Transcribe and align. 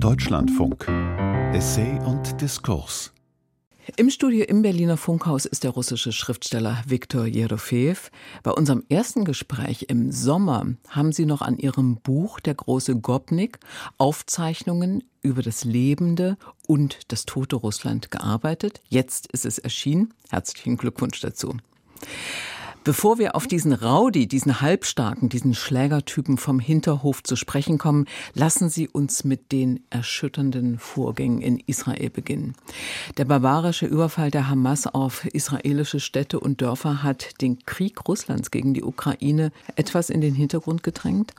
Deutschlandfunk. 0.00 0.86
Essay 1.52 1.98
und 2.06 2.40
Diskurs. 2.40 3.12
Im 3.96 4.10
Studio 4.10 4.44
im 4.44 4.62
Berliner 4.62 4.96
Funkhaus 4.96 5.44
ist 5.44 5.64
der 5.64 5.72
russische 5.72 6.12
Schriftsteller 6.12 6.82
Viktor 6.86 7.26
Jerofeev. 7.26 8.10
Bei 8.44 8.52
unserem 8.52 8.84
ersten 8.88 9.24
Gespräch 9.24 9.86
im 9.88 10.12
Sommer 10.12 10.66
haben 10.88 11.10
Sie 11.10 11.26
noch 11.26 11.42
an 11.42 11.58
Ihrem 11.58 11.96
Buch 11.96 12.38
Der 12.38 12.54
große 12.54 13.00
Gopnik 13.00 13.58
Aufzeichnungen 13.96 15.02
über 15.20 15.42
das 15.42 15.64
lebende 15.64 16.36
und 16.68 17.10
das 17.10 17.26
tote 17.26 17.56
Russland 17.56 18.12
gearbeitet. 18.12 18.80
Jetzt 18.88 19.26
ist 19.32 19.44
es 19.44 19.58
erschienen. 19.58 20.14
Herzlichen 20.30 20.76
Glückwunsch 20.76 21.20
dazu. 21.20 21.56
Bevor 22.88 23.18
wir 23.18 23.36
auf 23.36 23.46
diesen 23.46 23.74
Rowdy, 23.74 24.26
diesen 24.26 24.62
Halbstarken, 24.62 25.28
diesen 25.28 25.52
Schlägertypen 25.52 26.38
vom 26.38 26.58
Hinterhof 26.58 27.22
zu 27.22 27.36
sprechen 27.36 27.76
kommen, 27.76 28.06
lassen 28.32 28.70
Sie 28.70 28.88
uns 28.88 29.24
mit 29.24 29.52
den 29.52 29.80
erschütternden 29.90 30.78
Vorgängen 30.78 31.42
in 31.42 31.62
Israel 31.66 32.08
beginnen. 32.08 32.54
Der 33.18 33.26
barbarische 33.26 33.84
Überfall 33.84 34.30
der 34.30 34.48
Hamas 34.48 34.86
auf 34.86 35.26
israelische 35.26 36.00
Städte 36.00 36.40
und 36.40 36.62
Dörfer 36.62 37.02
hat 37.02 37.42
den 37.42 37.58
Krieg 37.66 38.08
Russlands 38.08 38.50
gegen 38.50 38.72
die 38.72 38.82
Ukraine 38.82 39.52
etwas 39.76 40.08
in 40.08 40.22
den 40.22 40.34
Hintergrund 40.34 40.82
gedrängt. 40.82 41.34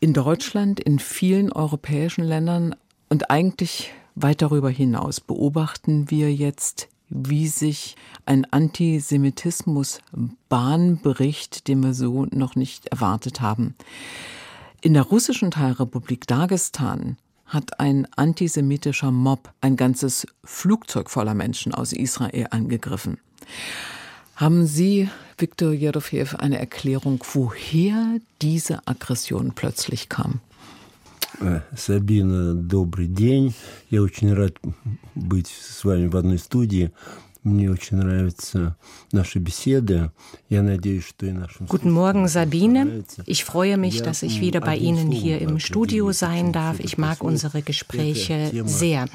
In 0.00 0.14
Deutschland, 0.14 0.80
in 0.80 0.98
vielen 0.98 1.52
europäischen 1.52 2.24
Ländern 2.24 2.74
und 3.08 3.30
eigentlich 3.30 3.92
weit 4.16 4.42
darüber 4.42 4.70
hinaus 4.70 5.20
beobachten 5.20 6.10
wir 6.10 6.34
jetzt 6.34 6.88
wie 7.08 7.48
sich 7.48 7.96
ein 8.24 8.44
Antisemitismus 8.50 10.00
Bahn 10.48 10.98
bricht, 10.98 11.68
den 11.68 11.82
wir 11.82 11.94
so 11.94 12.26
noch 12.30 12.56
nicht 12.56 12.86
erwartet 12.86 13.40
haben. 13.40 13.74
In 14.80 14.94
der 14.94 15.04
russischen 15.04 15.50
Teilrepublik 15.50 16.26
Dagestan 16.26 17.16
hat 17.46 17.78
ein 17.80 18.06
antisemitischer 18.16 19.12
Mob 19.12 19.52
ein 19.60 19.76
ganzes 19.76 20.26
Flugzeug 20.44 21.10
voller 21.10 21.34
Menschen 21.34 21.72
aus 21.72 21.92
Israel 21.92 22.48
angegriffen. 22.50 23.18
Haben 24.34 24.66
Sie, 24.66 25.08
Viktor 25.38 25.72
Jerofeev, 25.72 26.36
eine 26.36 26.58
Erklärung, 26.58 27.24
woher 27.32 28.18
diese 28.42 28.86
Aggression 28.86 29.52
plötzlich 29.54 30.08
kam? 30.08 30.40
Сабина, 31.76 32.54
добрый 32.54 33.06
день. 33.06 33.54
Я 33.90 34.02
очень 34.02 34.32
рад 34.32 34.56
быть 35.14 35.48
с 35.48 35.84
вами 35.84 36.06
в 36.06 36.16
одной 36.16 36.38
студии. 36.38 36.92
Мне 37.45 37.71
очень 37.71 37.97
нравятся 37.97 38.75
наши 39.11 39.39
беседы. 39.39 40.11
Я 40.47 40.61
надеюсь, 40.61 41.05
что 41.05 41.25
и 41.25 41.31
нашим 41.31 41.65
Guten 41.65 41.89
Morgen, 41.89 42.27
Sabine. 42.27 43.03
Ich 43.25 43.45
freue 43.45 43.77
mich, 43.77 44.03
dass 44.03 44.21
ich 44.21 44.41
wieder 44.41 44.61
bei 44.61 44.75
Ihnen 44.75 45.11
hier 45.11 45.41
im 45.41 45.57
Studio 45.57 46.11
sein 46.11 46.53
darf. 46.53 46.79
Ich 46.79 46.99
mag 46.99 47.23
unsere 47.23 47.63
Gespräche 47.63 48.51
sehr. 48.65 49.07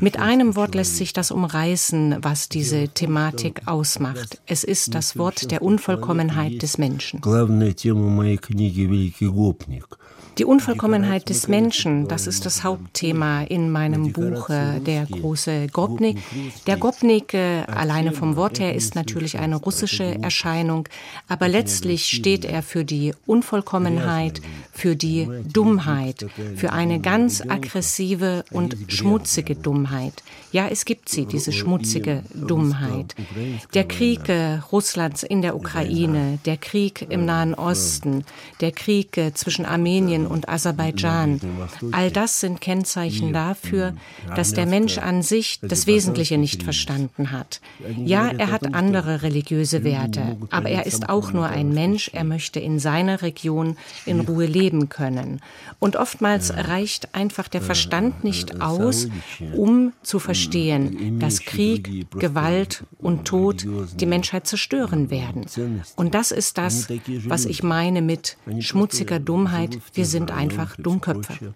Mit 0.00 0.18
einem 0.18 0.56
Wort 0.56 0.74
lässt 0.74 0.96
sich 0.96 1.12
das 1.12 1.30
umreißen, 1.30 2.16
was 2.22 2.48
diese 2.48 2.88
Thematik 2.88 3.62
ausmacht. 3.66 4.40
Es 4.46 4.64
ist 4.64 4.96
das 4.96 5.16
Wort 5.16 5.52
der 5.52 5.62
Unvollkommenheit 5.62 6.62
des 6.62 6.76
Menschen. 6.76 7.20
Главная 7.20 7.72
тема 7.72 8.10
моей 8.10 8.36
книги 8.36 8.80
«Великий 8.80 9.28
гопник». 9.28 9.96
Die 10.38 10.44
Unvollkommenheit 10.46 11.28
des 11.28 11.48
Menschen, 11.48 12.08
das 12.08 12.26
ist 12.26 12.46
das 12.46 12.64
Hauptthema 12.64 13.42
in 13.42 13.70
meinem 13.70 14.12
Buch 14.12 14.48
Der 14.48 15.04
große 15.04 15.66
Gopnik. 15.70 16.16
Der 16.66 16.78
Gopnik, 16.78 17.34
alleine 17.67 18.11
vom 18.11 18.35
Wort 18.35 18.59
her, 18.59 18.75
ist 18.75 18.95
natürlich 18.95 19.37
eine 19.39 19.55
russische 19.55 20.21
Erscheinung, 20.21 20.87
aber 21.27 21.47
letztlich 21.47 22.07
steht 22.07 22.45
er 22.45 22.63
für 22.63 22.85
die 22.85 23.13
Unvollkommenheit, 23.25 24.41
für 24.71 24.95
die 24.95 25.27
Dummheit, 25.51 26.25
für 26.55 26.71
eine 26.73 26.99
ganz 26.99 27.41
aggressive 27.41 28.45
und 28.51 28.77
schmutzige 28.87 29.55
Dummheit. 29.55 30.23
Ja, 30.55 30.69
es 30.69 30.85
gibt 30.85 31.09
sie, 31.09 31.25
diese 31.25 31.51
schmutzige 31.51 32.23
Dummheit. 32.33 33.13
Der 33.73 33.83
Krieg 33.83 34.21
Russlands 34.71 35.23
in 35.23 35.41
der 35.41 35.53
Ukraine, 35.53 36.39
der 36.45 36.55
Krieg 36.55 37.05
im 37.09 37.25
Nahen 37.25 37.53
Osten, 37.55 38.23
der 38.61 38.71
Krieg 38.71 39.19
zwischen 39.33 39.65
Armenien 39.65 40.25
und 40.25 40.47
Aserbaidschan. 40.47 41.41
All 41.91 42.09
das 42.09 42.39
sind 42.39 42.61
Kennzeichen 42.61 43.33
dafür, 43.33 43.95
dass 44.37 44.53
der 44.53 44.65
Mensch 44.65 44.97
an 44.97 45.23
sich 45.23 45.59
das 45.61 45.87
Wesentliche 45.87 46.37
nicht 46.37 46.63
verstanden 46.63 47.33
hat. 47.33 47.59
Ja, 48.05 48.29
er 48.29 48.49
hat 48.49 48.73
andere 48.73 49.23
religiöse 49.23 49.83
Werte, 49.83 50.37
aber 50.51 50.69
er 50.69 50.85
ist 50.85 51.09
auch 51.09 51.33
nur 51.33 51.47
ein 51.47 51.73
Mensch, 51.73 52.11
er 52.13 52.23
möchte 52.23 52.61
in 52.61 52.79
seiner 52.79 53.23
Region 53.23 53.75
in 54.05 54.21
Ruhe 54.21 54.45
leben 54.45 54.87
können. 54.87 55.41
Und 55.79 55.97
oftmals 55.97 56.55
reicht 56.55 57.13
einfach 57.13 57.49
der 57.49 57.61
Verstand 57.61 58.23
nicht 58.23 58.61
aus, 58.61 59.09
um 59.53 59.91
zu 60.01 60.19
verstehen, 60.19 60.44
verstehen, 60.45 61.19
dass 61.19 61.39
Krieg, 61.41 62.09
Gewalt 62.11 62.83
und 62.99 63.25
Tod 63.25 63.65
die 63.95 64.05
Menschheit 64.05 64.47
zerstören 64.47 65.09
werden. 65.09 65.45
Und 65.95 66.13
das 66.13 66.31
ist 66.31 66.57
das, 66.57 66.87
was 67.25 67.45
ich 67.45 67.63
meine 67.63 68.01
mit 68.01 68.37
schmutziger 68.59 69.19
Dummheit. 69.19 69.79
Wir 69.93 70.05
sind 70.05 70.31
einfach 70.31 70.75
Dummköpfe. 70.77 71.53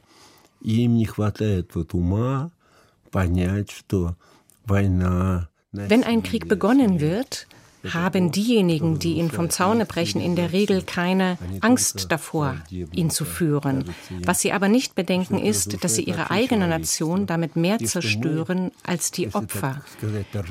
Wenn 5.71 6.03
ein 6.03 6.23
Krieg 6.23 6.47
begonnen 6.47 6.99
wird, 6.99 7.47
haben 7.87 8.31
diejenigen, 8.31 8.99
die 8.99 9.13
ihn 9.13 9.31
vom 9.31 9.49
Zaune 9.49 9.85
brechen, 9.85 10.21
in 10.21 10.35
der 10.35 10.51
Regel 10.51 10.81
keine 10.81 11.37
Angst 11.61 12.07
davor, 12.09 12.55
ihn 12.69 13.09
zu 13.09 13.25
führen. 13.25 13.85
Was 14.25 14.41
sie 14.41 14.51
aber 14.51 14.67
nicht 14.67 14.95
bedenken, 14.95 15.39
ist, 15.39 15.83
dass 15.83 15.95
sie 15.95 16.03
ihre 16.03 16.31
eigene 16.31 16.67
Nation 16.67 17.25
damit 17.25 17.55
mehr 17.55 17.79
zerstören 17.79 18.71
als 18.83 19.11
die 19.11 19.33
Opfer. 19.33 19.81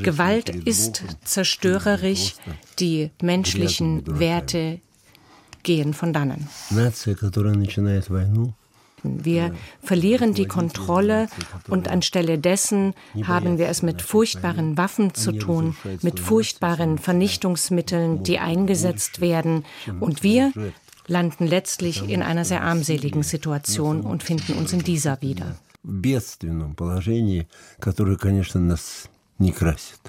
Gewalt 0.02 0.48
ist 0.50 1.02
zerstörerisch, 1.24 2.34
die 2.78 3.10
menschlichen 3.20 4.02
Werte 4.18 4.80
gehen 5.62 5.92
von 5.94 6.12
dannen. 6.12 6.48
Wir 9.03 9.53
verlieren 9.81 10.33
die 10.33 10.45
Kontrolle 10.45 11.27
und 11.67 11.89
anstelle 11.89 12.39
dessen 12.39 12.93
haben 13.23 13.57
wir 13.57 13.67
es 13.67 13.81
mit 13.81 14.01
furchtbaren 14.01 14.77
Waffen 14.77 15.13
zu 15.13 15.33
tun, 15.33 15.75
mit 16.01 16.21
furchtbaren 16.21 16.97
Vernichtungsmitteln, 16.97 18.23
die 18.23 18.39
eingesetzt 18.39 19.19
werden. 19.19 19.65
Und 19.99 20.23
wir 20.23 20.53
landen 21.05 21.47
letztlich 21.47 22.07
in 22.07 22.21
einer 22.23 22.45
sehr 22.45 22.63
armseligen 22.63 23.23
Situation 23.23 24.01
und 24.01 24.23
finden 24.23 24.53
uns 24.53 24.71
in 24.71 24.79
dieser 24.79 25.21
wieder. 25.21 25.57
бедственном 25.83 26.75
положении, 26.75 27.47
которое, 27.79 28.15
конечно, 28.15 28.59
нас 28.59 29.09
не 29.37 29.51
красит. 29.51 29.99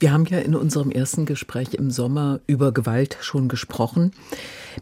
Wir 0.00 0.12
haben 0.12 0.26
ja 0.26 0.38
in 0.38 0.54
unserem 0.54 0.90
ersten 0.90 1.26
Gespräch 1.26 1.74
im 1.74 1.90
Sommer 1.90 2.40
über 2.46 2.72
Gewalt 2.72 3.16
schon 3.20 3.48
gesprochen. 3.48 4.12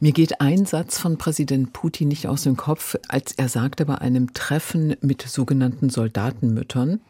Mir 0.00 0.12
geht 0.12 0.40
ein 0.40 0.66
Satz 0.66 0.98
von 0.98 1.18
Präsident 1.18 1.72
Putin 1.72 2.08
nicht 2.08 2.26
aus 2.26 2.42
dem 2.42 2.56
Kopf, 2.56 2.96
als 3.08 3.32
er 3.32 3.48
sagte 3.48 3.84
bei 3.84 3.96
einem 3.96 4.32
Treffen 4.32 4.96
mit 5.00 5.22
sogenannten 5.22 5.90
Soldatenmüttern 5.90 7.00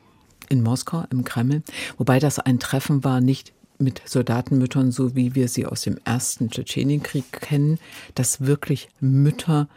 in 0.49 0.63
Moskau 0.63 1.05
im 1.11 1.25
Kreml, 1.25 1.63
wobei 1.97 2.19
das 2.19 2.39
ein 2.39 2.59
Treffen 2.59 3.05
war, 3.05 3.21
nicht 3.21 3.53
mit 3.83 4.03
Soldatenmüttern, 4.05 4.93
so 4.93 5.15
wie 5.15 5.35
wir 5.35 5.49
sie 5.49 5.67
aus 5.67 5.83
dem 5.83 5.99
ersten 6.05 6.51
Tschetschenienkrieg 6.51 7.33
kennen, 7.33 7.79
dass 8.15 8.43
wirklich 8.43 8.89
Mütter 9.01 9.69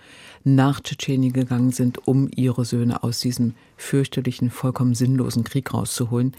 nach 0.43 0.79
Tschetschenien 0.79 1.33
gegangen 1.33 1.71
sind, 1.71 2.07
um 2.07 2.29
ihre 2.35 2.65
Söhne 2.65 3.03
aus 3.03 3.19
diesem 3.19 3.55
fürchterlichen, 3.77 4.51
vollkommen 4.51 4.93
sinnlosen 4.93 5.43
Krieg 5.43 5.73
rauszuholen. 5.73 6.33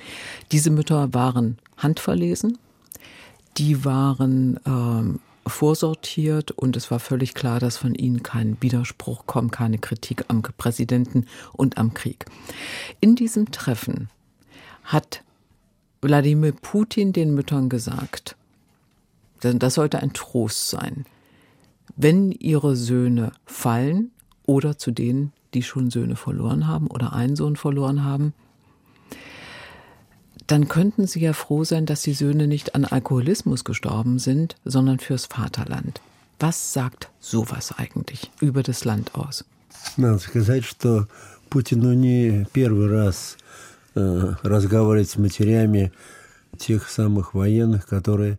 Diese 0.52 0.70
Mütter 0.70 1.12
waren 1.12 1.58
handverlesen, 1.76 2.58
die 3.58 3.84
waren 3.84 4.60
ähm, 4.64 5.18
vorsortiert 5.46 6.50
und 6.50 6.76
es 6.76 6.90
war 6.90 7.00
völlig 7.00 7.34
klar, 7.34 7.60
dass 7.60 7.76
von 7.76 7.94
ihnen 7.94 8.22
kein 8.22 8.56
Widerspruch 8.60 9.26
kommt, 9.26 9.52
keine 9.52 9.78
Kritik 9.78 10.24
am 10.28 10.42
Präsidenten 10.42 11.26
und 11.52 11.78
am 11.78 11.94
Krieg. 11.94 12.26
In 13.00 13.16
diesem 13.16 13.50
Treffen 13.50 14.08
hat 14.84 15.22
Wladimir 16.01 16.53
Putin 16.53 17.13
den 17.13 17.33
Müttern 17.33 17.69
gesagt, 17.69 18.35
denn 19.43 19.59
das 19.59 19.75
sollte 19.75 19.99
ein 19.99 20.13
Trost 20.13 20.69
sein, 20.69 21.05
wenn 21.95 22.31
ihre 22.31 22.75
Söhne 22.75 23.31
fallen 23.45 24.11
oder 24.45 24.77
zu 24.77 24.91
denen, 24.91 25.33
die 25.53 25.63
schon 25.63 25.91
Söhne 25.91 26.15
verloren 26.15 26.67
haben 26.67 26.87
oder 26.87 27.13
einen 27.13 27.35
Sohn 27.35 27.55
verloren 27.55 28.03
haben, 28.03 28.33
dann 30.47 30.67
könnten 30.67 31.07
sie 31.07 31.21
ja 31.21 31.33
froh 31.33 31.63
sein, 31.63 31.85
dass 31.85 32.01
die 32.01 32.13
Söhne 32.13 32.47
nicht 32.47 32.75
an 32.75 32.85
Alkoholismus 32.85 33.63
gestorben 33.63 34.19
sind, 34.19 34.55
sondern 34.65 34.99
fürs 34.99 35.25
Vaterland. 35.27 36.01
Was 36.39 36.73
sagt 36.73 37.09
sowas 37.19 37.73
eigentlich 37.77 38.31
über 38.41 38.63
das 38.63 38.83
Land 38.83 39.15
aus? 39.15 39.45
Надо 39.97 40.19
сказать, 40.19 40.65
что 40.65 41.07
Путину 41.49 41.93
не 41.93 42.45
первый 42.53 42.89
раз 42.89 43.37
э, 43.37 43.44
разговаривать 43.96 45.10
с 45.10 45.16
матерями 45.16 45.92
тех 46.58 46.88
самых 46.88 47.34
военных, 47.34 47.86
которые 47.86 48.38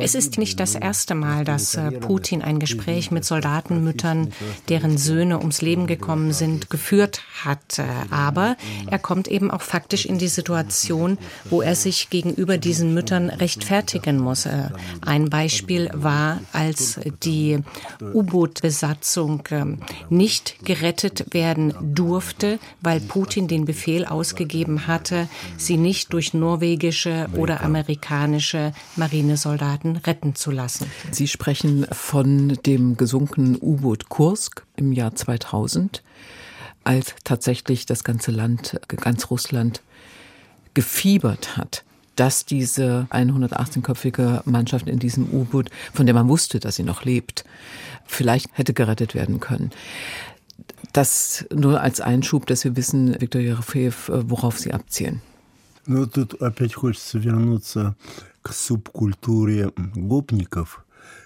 Es 0.00 0.14
ist 0.14 0.38
nicht 0.38 0.60
das 0.60 0.74
erste 0.74 1.14
Mal, 1.14 1.44
dass 1.44 1.74
äh, 1.74 1.90
Putin 1.90 2.42
ein 2.42 2.60
Gespräch 2.60 3.10
mit 3.10 3.24
Soldatenmüttern, 3.24 4.32
deren 4.68 4.96
Söhne 4.96 5.38
ums 5.38 5.60
Leben 5.60 5.86
gekommen 5.86 6.32
sind, 6.32 6.70
geführt 6.70 7.22
hat. 7.44 7.78
Äh, 7.78 7.84
aber 8.10 8.56
er 8.88 8.98
kommt 8.98 9.28
eben 9.28 9.50
auch 9.50 9.62
faktisch 9.62 10.06
in 10.06 10.18
die 10.18 10.28
Situation, 10.28 11.18
wo 11.50 11.62
er 11.62 11.74
sich 11.74 12.10
gegenüber 12.10 12.58
diesen 12.58 12.94
Müttern 12.94 13.28
rechtfertigen 13.30 14.18
muss. 14.18 14.46
Äh, 14.46 14.68
ein 15.00 15.30
Beispiel 15.30 15.90
war, 15.92 16.40
als 16.52 17.00
die 17.24 17.58
U-Boot-Besatzung 18.00 19.42
nicht 20.10 20.64
gerettet 20.64 21.32
werden 21.32 21.74
durfte, 21.80 22.58
weil 22.80 23.00
Putin 23.00 23.48
den 23.48 23.64
Befehl 23.64 24.04
ausgegeben 24.04 24.86
hatte, 24.86 25.28
sie 25.56 25.76
nicht 25.76 26.12
durch 26.12 26.34
norwegische 26.34 27.28
oder 27.34 27.62
amerikanische 27.62 28.72
Marinesoldaten 28.96 29.87
retten 29.96 30.34
zu 30.34 30.50
lassen. 30.50 30.90
Sie 31.10 31.28
sprechen 31.28 31.86
von 31.90 32.58
dem 32.66 32.96
gesunkenen 32.96 33.56
U-Boot 33.60 34.08
Kursk 34.08 34.64
im 34.76 34.92
Jahr 34.92 35.14
2000, 35.14 36.02
als 36.84 37.14
tatsächlich 37.24 37.86
das 37.86 38.04
ganze 38.04 38.30
Land, 38.30 38.80
ganz 38.88 39.30
Russland 39.30 39.82
gefiebert 40.74 41.56
hat 41.56 41.84
dass 42.18 42.44
diese 42.44 43.06
118-köpfige 43.10 44.42
Mannschaft 44.44 44.88
in 44.88 44.98
diesem 44.98 45.32
U-Boot, 45.32 45.70
von 45.94 46.04
der 46.04 46.16
man 46.16 46.28
wusste, 46.28 46.58
dass 46.58 46.74
sie 46.74 46.82
noch 46.82 47.04
lebt, 47.04 47.44
vielleicht 48.06 48.48
hätte 48.54 48.74
gerettet 48.74 49.14
werden 49.14 49.38
können. 49.38 49.70
Das 50.92 51.46
nur 51.54 51.80
als 51.80 52.00
Einschub, 52.00 52.46
dass 52.46 52.64
wir 52.64 52.74
wissen, 52.74 53.20
Viktor 53.20 53.40
Jerofeev, 53.40 54.10
worauf 54.12 54.58
Sie 54.58 54.72
abzielen. 54.72 55.22
Ну, 55.88 56.06
тут 56.06 56.34
опять 56.34 56.74
хочется 56.74 57.18
вернуться 57.18 57.96
к 58.42 58.52
субкультуре 58.52 59.72
гопников. 59.94 60.84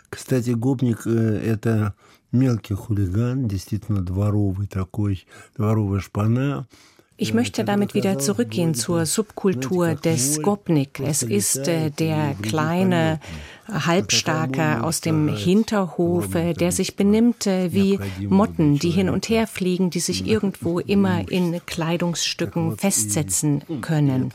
Кстати, 0.09 0.51
гопник– 0.51 1.05
это 1.07 1.95
мелкий 2.31 2.75
хулиган, 2.75 3.49
действительно 3.49 4.03
дворовый 4.03 4.69
такой, 4.69 5.27
дворовая 5.57 6.01
шпана– 6.01 6.67
Ich 7.19 7.35
möchte 7.35 7.63
damit 7.63 7.95
wieder 7.95 8.19
zurückgehen 8.19 8.75
zur 8.75 9.07
Subkultur 9.07 9.95
des 9.95 10.43
Gopnik. 10.43 10.99
Es 10.99 11.23
ist 11.23 11.69
äh, 11.69 11.91
der 11.91 12.35
kleine 12.43 13.21
Halbstarker 13.69 14.85
aus 14.85 15.01
dem 15.01 15.29
Hinterhof, 15.29 16.35
äh, 16.35 16.53
der 16.53 16.73
sich 16.73 16.97
benimmt 16.97 17.47
äh, 17.47 17.73
wie 17.73 17.99
Motten, 18.29 18.79
die 18.79 18.91
hin 18.91 19.09
und 19.09 19.29
her 19.29 19.47
fliegen, 19.47 19.91
die 19.91 20.01
sich 20.01 20.27
irgendwo 20.27 20.81
immer 20.81 21.31
in 21.31 21.61
Kleidungsstücken 21.65 22.77
festsetzen 22.77 23.63
können. 23.81 24.33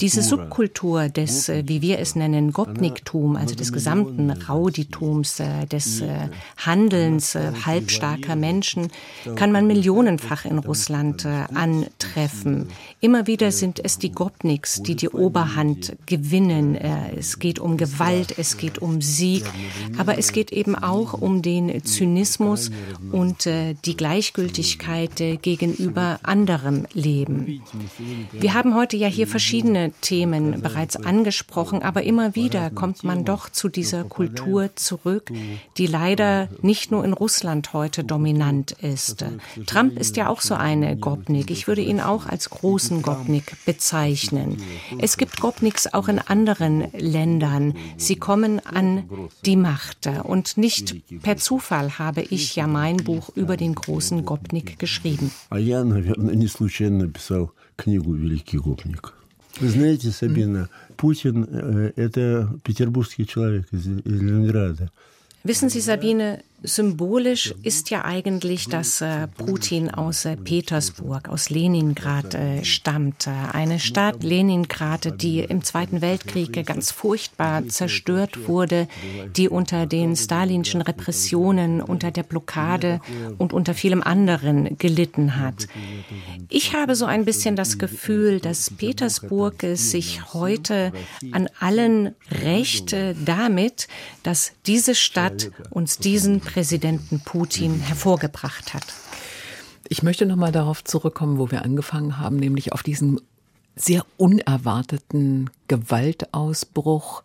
Diese 0.00 0.22
Subkultur 0.22 1.08
des, 1.08 1.48
äh, 1.48 1.64
wie 1.66 1.80
wir 1.80 1.98
es 1.98 2.16
nennen, 2.16 2.52
Gopniktum, 2.52 3.36
also 3.36 3.54
des 3.54 3.72
gesamten 3.72 4.30
Rauditums, 4.30 5.42
des 5.70 6.02
Handelns 6.56 7.34
halbstarker 7.34 8.36
Menschen, 8.36 8.88
kann 9.36 9.52
man 9.52 9.66
millionenfach 9.66 10.44
in 10.44 10.58
Russland 10.58 11.26
antreffen. 11.26 12.68
Immer 13.00 13.26
wieder 13.26 13.52
sind 13.52 13.80
es 13.84 13.98
die 13.98 14.12
Gopniks, 14.12 14.82
die 14.82 14.96
die 14.96 15.08
Oberhand 15.08 15.96
gewinnen. 16.06 16.74
Es 16.74 17.38
geht 17.38 17.58
um 17.58 17.76
Gewalt 17.76 18.27
Gewalt, 18.28 18.38
es 18.38 18.56
geht 18.56 18.78
um 18.78 19.00
Sieg, 19.00 19.44
aber 19.96 20.18
es 20.18 20.32
geht 20.32 20.52
eben 20.52 20.74
auch 20.74 21.14
um 21.14 21.42
den 21.42 21.84
Zynismus 21.84 22.70
und 23.12 23.46
äh, 23.46 23.74
die 23.84 23.96
Gleichgültigkeit 23.96 25.20
äh, 25.20 25.36
gegenüber 25.36 26.20
anderem 26.22 26.86
Leben. 26.92 27.62
Wir 28.32 28.54
haben 28.54 28.74
heute 28.74 28.96
ja 28.96 29.08
hier 29.08 29.26
verschiedene 29.26 29.92
Themen 30.00 30.60
bereits 30.60 30.96
angesprochen, 30.96 31.82
aber 31.82 32.02
immer 32.02 32.34
wieder 32.34 32.70
kommt 32.70 33.04
man 33.04 33.24
doch 33.24 33.50
zu 33.50 33.68
dieser 33.68 34.04
Kultur 34.04 34.70
zurück, 34.76 35.30
die 35.76 35.86
leider 35.86 36.48
nicht 36.62 36.90
nur 36.90 37.04
in 37.04 37.12
Russland 37.12 37.72
heute 37.72 38.04
dominant 38.04 38.72
ist. 38.72 39.24
Trump 39.66 39.98
ist 39.98 40.16
ja 40.16 40.28
auch 40.28 40.40
so 40.40 40.54
eine 40.54 40.96
Gopnik. 40.96 41.50
Ich 41.50 41.66
würde 41.66 41.82
ihn 41.82 42.00
auch 42.00 42.26
als 42.26 42.50
großen 42.50 43.02
Gopnik 43.02 43.56
bezeichnen. 43.64 44.62
Es 44.98 45.16
gibt 45.16 45.40
Gopniks 45.40 45.92
auch 45.92 46.08
in 46.08 46.18
anderen 46.18 46.88
Ländern. 46.92 47.74
Sie 47.96 48.07
kommen 48.15 48.59
an 48.59 49.03
die 49.45 49.55
Macht. 49.55 50.07
Und 50.23 50.57
nicht 50.57 50.95
per 51.21 51.37
Zufall 51.37 51.97
habe 51.99 52.21
ich 52.21 52.55
ja 52.55 52.67
mein 52.67 52.97
Buch 52.97 53.29
über 53.35 53.57
den 53.57 53.75
großen 53.75 54.25
Gopnik 54.25 54.79
geschrieben. 54.79 55.31
Вы 59.59 59.69
знаете, 59.69 60.11
Сабина, 60.11 60.67
Путин – 60.97 61.95
это 61.95 62.49
петербургский 62.63 63.27
человек 63.27 63.67
из 63.71 63.85
Ленинграда. 63.85 64.89
Wissen 65.43 65.69
Sie, 65.69 65.81
Sabine, 65.81 66.41
Symbolisch 66.64 67.54
ist 67.62 67.88
ja 67.90 68.04
eigentlich, 68.04 68.68
dass 68.68 69.00
äh, 69.00 69.28
Putin 69.28 69.90
aus 69.90 70.24
äh, 70.24 70.36
Petersburg, 70.36 71.28
aus 71.28 71.50
Leningrad 71.50 72.34
äh, 72.34 72.64
stammt. 72.64 73.28
Eine 73.52 73.78
Stadt 73.78 74.24
Leningrad, 74.24 75.22
die 75.22 75.38
im 75.38 75.62
Zweiten 75.62 76.00
Weltkrieg 76.00 76.66
ganz 76.66 76.90
furchtbar 76.90 77.68
zerstört 77.68 78.48
wurde, 78.48 78.88
die 79.36 79.48
unter 79.48 79.86
den 79.86 80.16
stalinschen 80.16 80.82
Repressionen, 80.82 81.80
unter 81.80 82.10
der 82.10 82.24
Blockade 82.24 83.00
und 83.38 83.52
unter 83.52 83.74
vielem 83.74 84.02
anderen 84.02 84.76
gelitten 84.78 85.38
hat. 85.38 85.68
Ich 86.48 86.74
habe 86.74 86.96
so 86.96 87.04
ein 87.04 87.24
bisschen 87.24 87.54
das 87.54 87.78
Gefühl, 87.78 88.40
dass 88.40 88.70
Petersburg 88.70 89.64
sich 89.74 90.32
heute 90.32 90.92
an 91.30 91.48
allen 91.60 92.14
rächt 92.42 92.94
damit, 93.24 93.86
dass 94.22 94.52
diese 94.66 94.94
Stadt 94.94 95.50
uns 95.70 95.98
diesen 95.98 96.40
Präsidenten 96.48 97.20
Putin 97.20 97.78
hervorgebracht 97.78 98.72
hat. 98.72 98.86
Ich 99.86 100.02
möchte 100.02 100.24
noch 100.24 100.36
mal 100.36 100.50
darauf 100.50 100.82
zurückkommen, 100.82 101.38
wo 101.38 101.50
wir 101.50 101.62
angefangen 101.62 102.16
haben, 102.18 102.36
nämlich 102.36 102.72
auf 102.72 102.82
diesen 102.82 103.20
sehr 103.76 104.06
unerwarteten 104.16 105.50
Gewaltausbruch 105.68 107.22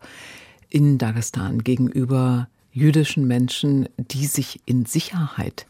in 0.68 0.98
Dagestan 0.98 1.64
gegenüber 1.64 2.48
jüdischen 2.70 3.26
Menschen, 3.26 3.88
die 3.96 4.26
sich 4.26 4.60
in 4.66 4.84
Sicherheit 4.84 5.64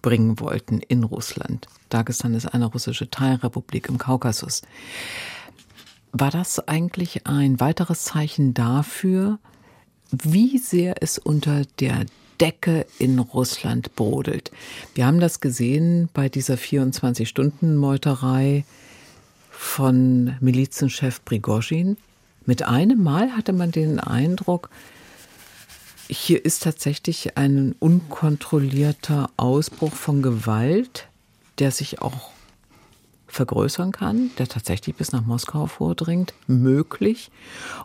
bringen 0.00 0.40
wollten 0.40 0.78
in 0.78 1.04
Russland. 1.04 1.66
Dagestan 1.90 2.32
ist 2.32 2.46
eine 2.46 2.66
russische 2.66 3.10
Teilrepublik 3.10 3.90
im 3.90 3.98
Kaukasus. 3.98 4.62
War 6.12 6.30
das 6.30 6.58
eigentlich 6.68 7.26
ein 7.26 7.60
weiteres 7.60 8.04
Zeichen 8.04 8.54
dafür, 8.54 9.38
wie 10.10 10.56
sehr 10.56 11.02
es 11.02 11.18
unter 11.18 11.64
der 11.80 12.06
Decke 12.44 12.86
in 12.98 13.18
Russland 13.18 13.96
brodelt. 13.96 14.52
Wir 14.94 15.06
haben 15.06 15.18
das 15.18 15.40
gesehen 15.40 16.10
bei 16.12 16.28
dieser 16.28 16.56
24-Stunden-Meuterei 16.56 18.66
von 19.50 20.36
Milizenchef 20.40 21.24
Prigozhin. 21.24 21.96
Mit 22.44 22.64
einem 22.64 23.02
Mal 23.02 23.34
hatte 23.34 23.54
man 23.54 23.70
den 23.70 23.98
Eindruck, 23.98 24.68
hier 26.06 26.44
ist 26.44 26.64
tatsächlich 26.64 27.38
ein 27.38 27.74
unkontrollierter 27.80 29.30
Ausbruch 29.38 29.94
von 29.94 30.20
Gewalt, 30.20 31.08
der 31.58 31.70
sich 31.70 32.02
auch 32.02 32.33
vergrößern 33.34 33.92
kann, 33.92 34.30
der 34.38 34.48
tatsächlich 34.48 34.96
bis 34.96 35.12
nach 35.12 35.24
Moskau 35.26 35.66
vordringt, 35.66 36.32
möglich. 36.46 37.30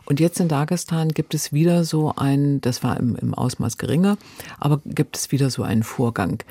Und 0.04 0.20
jetzt 0.20 0.40
in 0.40 0.48
Dagestan 0.48 1.08
gibt 1.10 1.34
es 1.34 1.52
wieder 1.52 1.84
so 1.84 2.14
ein, 2.16 2.60
das 2.60 2.82
war 2.82 2.96
im, 2.98 3.16
im 3.16 3.34
Ausmaß 3.34 3.78
geringer, 3.78 4.16
aber 4.58 4.80
gibt 4.84 5.16
es 5.16 5.32
wieder 5.32 5.50
so 5.50 5.62
einen 5.62 5.82
Vorgang. 5.82 6.42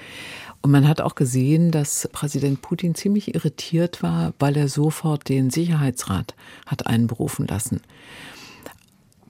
Und 0.62 0.72
man 0.72 0.88
hat 0.88 1.02
auch 1.02 1.16
gesehen, 1.16 1.72
dass 1.72 2.10
Präsident 2.12 2.62
Putin 2.62 2.94
ziemlich 2.94 3.34
irritiert 3.34 4.04
war, 4.04 4.34
weil 4.40 4.58
er 4.58 4.68
sofort 4.68 5.30
den 5.30 5.50
Sicherheitsrat 5.50 6.36
hat 6.66 6.86
einberufen 6.86 7.48
lassen. 7.48 7.82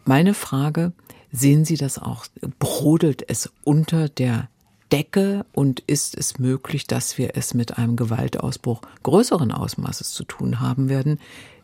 Meine 0.06 0.34
Frage, 0.34 0.92
sehen 1.32 1.66
Sie 1.66 1.78
das 1.78 2.00
auch? 2.00 2.26
Brodelt 2.58 3.30
es 3.30 3.52
unter 3.64 4.10
der 4.10 4.50
Decke 4.93 5.45
und 5.53 5.81
ist 5.81 6.17
es 6.17 6.39
möglich, 6.39 6.87
dass 6.87 7.19
wir 7.19 7.37
es 7.37 7.55
mit 7.55 7.79
einem 7.79 7.97
Gewaltausbruch 7.97 8.83
größeren 9.03 9.51
Ausmaßes 9.51 10.13
zu 10.13 10.25
tun 10.25 10.61
haben 10.61 10.89
werden 10.89 11.19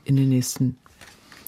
in 0.05 0.17
den 0.17 0.31
nächsten 0.31 0.79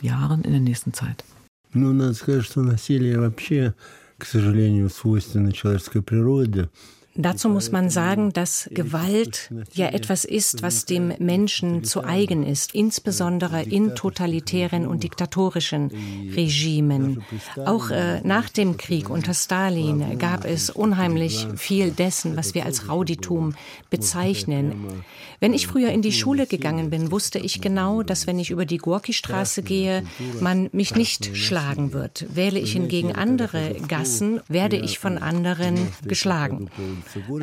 Jahren, 0.00 0.43
in 0.43 0.52
der 0.52 0.61
nächsten 0.61 0.93
Zeit? 0.93 1.25
Ну, 1.73 1.93
надо 1.93 2.14
сказать, 2.14 2.45
что 2.45 2.62
насилие 2.62 3.19
вообще, 3.19 3.75
к 4.19 4.26
сожалению, 4.26 4.91
свойственно 4.91 5.52
человеческой 5.52 6.02
природе. 6.02 6.69
Dazu 7.18 7.50
muss 7.50 7.72
man 7.72 7.90
sagen, 7.90 8.32
dass 8.32 8.70
Gewalt 8.72 9.52
ja 9.74 9.88
etwas 9.88 10.24
ist, 10.24 10.62
was 10.62 10.86
dem 10.86 11.14
Menschen 11.18 11.84
zu 11.84 12.04
eigen 12.04 12.46
ist, 12.46 12.76
insbesondere 12.76 13.64
in 13.64 13.96
totalitären 13.96 14.86
und 14.86 15.04
diktatorischen 15.04 15.92
Regimen. 16.36 17.24
Auch 17.66 17.90
äh, 17.90 18.22
nach 18.22 18.50
dem 18.50 18.78
Krieg 18.78 19.10
unter 19.10 19.34
Stalin 19.34 20.20
gab 20.20 20.46
es 20.46 20.70
unheimlich 20.70 21.48
viel 21.56 21.92
dessen, 21.92 22.38
was 22.38 22.54
wir 22.54 22.66
als 22.66 22.88
Rauditum 22.88 23.56
bezeichnen. 23.90 25.04
Wenn 25.40 25.54
ich 25.54 25.68
früher 25.68 25.90
in 25.90 26.02
die 26.02 26.12
Schule 26.12 26.46
gegangen 26.46 26.90
bin, 26.90 27.12
wusste 27.12 27.40
ich 27.40 27.62
genau, 27.62 28.04
dass 28.04 28.28
wenn 28.28 28.40
ich 28.40 28.52
über 28.52 28.66
die 28.66 28.78
Gorki-Straße 28.78 29.64
gehe, 29.64 30.04
man 30.40 30.70
mich 30.72 30.96
nicht 30.96 31.36
schlagen 31.36 31.94
wird. 31.94 32.26
Wähle 32.34 32.60
ich 32.60 32.74
hingegen 32.74 33.14
andere 33.14 33.76
Gassen, 33.88 34.42
werde 34.48 34.78
ich 34.78 35.00
von 35.00 35.18
anderen 35.18 35.78
geschlagen. 36.04 36.70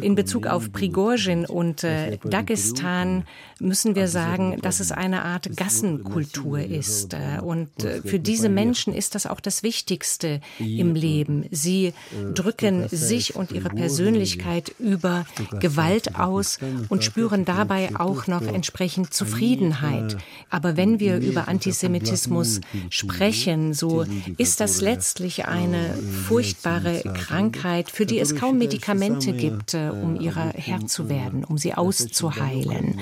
In 0.00 0.14
Bezug 0.14 0.46
auf 0.46 0.72
Prigozhin 0.72 1.44
und 1.46 1.84
äh, 1.84 2.18
Dagestan 2.24 3.24
müssen 3.60 3.94
wir 3.94 4.08
sagen, 4.08 4.58
dass 4.60 4.80
es 4.80 4.92
eine 4.92 5.24
Art 5.24 5.56
Gassenkultur 5.56 6.60
ist. 6.60 7.14
Äh, 7.14 7.40
und 7.42 7.84
äh, 7.84 8.02
für 8.02 8.18
diese 8.18 8.48
Menschen 8.48 8.94
ist 8.94 9.14
das 9.14 9.26
auch 9.26 9.40
das 9.40 9.62
Wichtigste 9.62 10.40
im 10.58 10.94
Leben. 10.94 11.46
Sie 11.50 11.92
drücken 12.34 12.88
sich 12.88 13.36
und 13.36 13.52
ihre 13.52 13.70
Persönlichkeit 13.70 14.74
über 14.78 15.26
Gewalt 15.60 16.18
aus 16.18 16.58
und 16.88 17.04
spüren 17.04 17.44
dabei 17.44 17.90
auch 17.96 18.26
noch 18.26 18.42
entsprechend 18.42 19.12
Zufriedenheit. 19.14 20.16
Aber 20.50 20.76
wenn 20.76 21.00
wir 21.00 21.18
über 21.18 21.48
Antisemitismus 21.48 22.60
sprechen, 22.90 23.74
so 23.74 24.04
ist 24.38 24.60
das 24.60 24.80
letztlich 24.80 25.46
eine 25.46 25.94
furchtbare 26.26 27.02
Krankheit, 27.14 27.90
für 27.90 28.06
die 28.06 28.18
es 28.18 28.34
kaum 28.34 28.58
Medikamente 28.58 29.32
gibt, 29.32 29.53
äh, 29.74 29.90
um 29.90 30.20
ihrer 30.20 30.50
Herr 30.54 30.86
zu 30.86 31.08
werden, 31.08 31.44
um 31.44 31.58
sie 31.58 31.74
auszuheilen. 31.74 32.98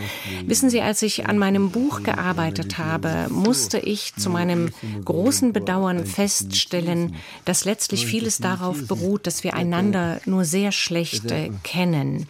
Wissen 0.46 0.70
Sie, 0.70 0.80
als 0.80 1.02
ich 1.02 1.26
an 1.26 1.38
meinem 1.38 1.70
Buch 1.70 2.02
gearbeitet 2.02 2.78
habe, 2.78 3.26
musste 3.30 3.78
ich 3.78 4.14
zu 4.16 4.30
meinem 4.30 4.70
großen 5.04 5.52
Bedauern 5.52 6.06
feststellen, 6.06 7.14
dass 7.44 7.64
letztlich 7.64 8.06
vieles 8.06 8.38
darauf 8.38 8.86
beruht, 8.86 9.26
dass 9.26 9.44
wir 9.44 9.54
einander 9.54 10.20
nur 10.26 10.44
sehr 10.44 10.72
schlecht 10.72 11.30
äh, 11.30 11.50
kennen. 11.62 12.26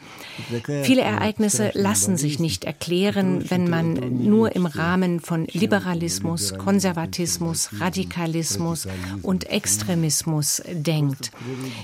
Viele 0.83 1.03
Ereignisse 1.03 1.71
lassen 1.75 2.17
sich 2.17 2.39
nicht 2.39 2.65
erklären, 2.65 3.51
wenn 3.51 3.69
man 3.69 4.25
nur 4.25 4.55
im 4.57 4.67
Rahmen 4.67 5.21
von 5.21 5.47
Liberalismus, 5.47 6.55
Konservatismus, 6.57 7.69
Radikalismus 7.79 8.89
und 9.23 9.51
Extremismus 9.51 10.63
denkt. 10.71 11.33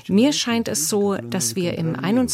Mir 0.09 0.33
scheint 0.33 0.69
es 0.69 0.89
so, 0.89 1.17
dass 1.17 1.57
wir 1.57 1.77
im 1.77 1.95
21. 1.95 2.28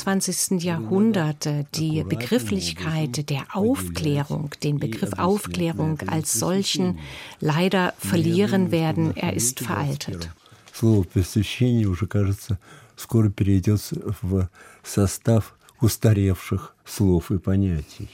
Jahrhundert 0.59 1.49
die 1.75 2.03
Begrifflichkeit 2.03 3.29
der 3.29 3.45
Aufklärung, 3.53 4.49
den 4.63 4.79
Begriff 4.79 5.13
Aufklärung 5.17 5.99
als 6.07 6.33
solchen 6.33 6.99
leider 7.39 7.93
verlieren 7.99 8.71
werden. 8.71 9.15
Er 9.15 9.33
ist 9.33 9.59
veraltet. 9.59 10.29
Слово 10.73 11.03
просвещение 11.03 11.87
уже, 11.87 12.07
кажется, 12.07 12.57
скоро 12.95 13.29
перейдет 13.29 13.81
в 14.21 14.47
состав 14.83 15.55
устаревших 15.81 16.75
слов 16.85 17.31
и 17.31 17.37
понятий. 17.37 18.09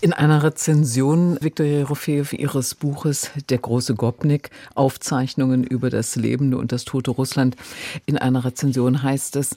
In 0.00 0.12
einer 0.12 0.42
Rezension 0.42 1.38
Viktor 1.40 1.66
Jerofeev 1.66 2.32
ihres 2.32 2.74
Buches 2.74 3.30
Der 3.48 3.58
große 3.58 3.94
Gopnik, 3.94 4.50
Aufzeichnungen 4.74 5.64
über 5.64 5.90
das 5.90 6.16
lebende 6.16 6.56
und 6.56 6.72
das 6.72 6.84
tote 6.84 7.10
Russland, 7.10 7.56
in 8.04 8.16
einer 8.16 8.44
Rezension 8.44 9.02
heißt 9.02 9.36
es, 9.36 9.56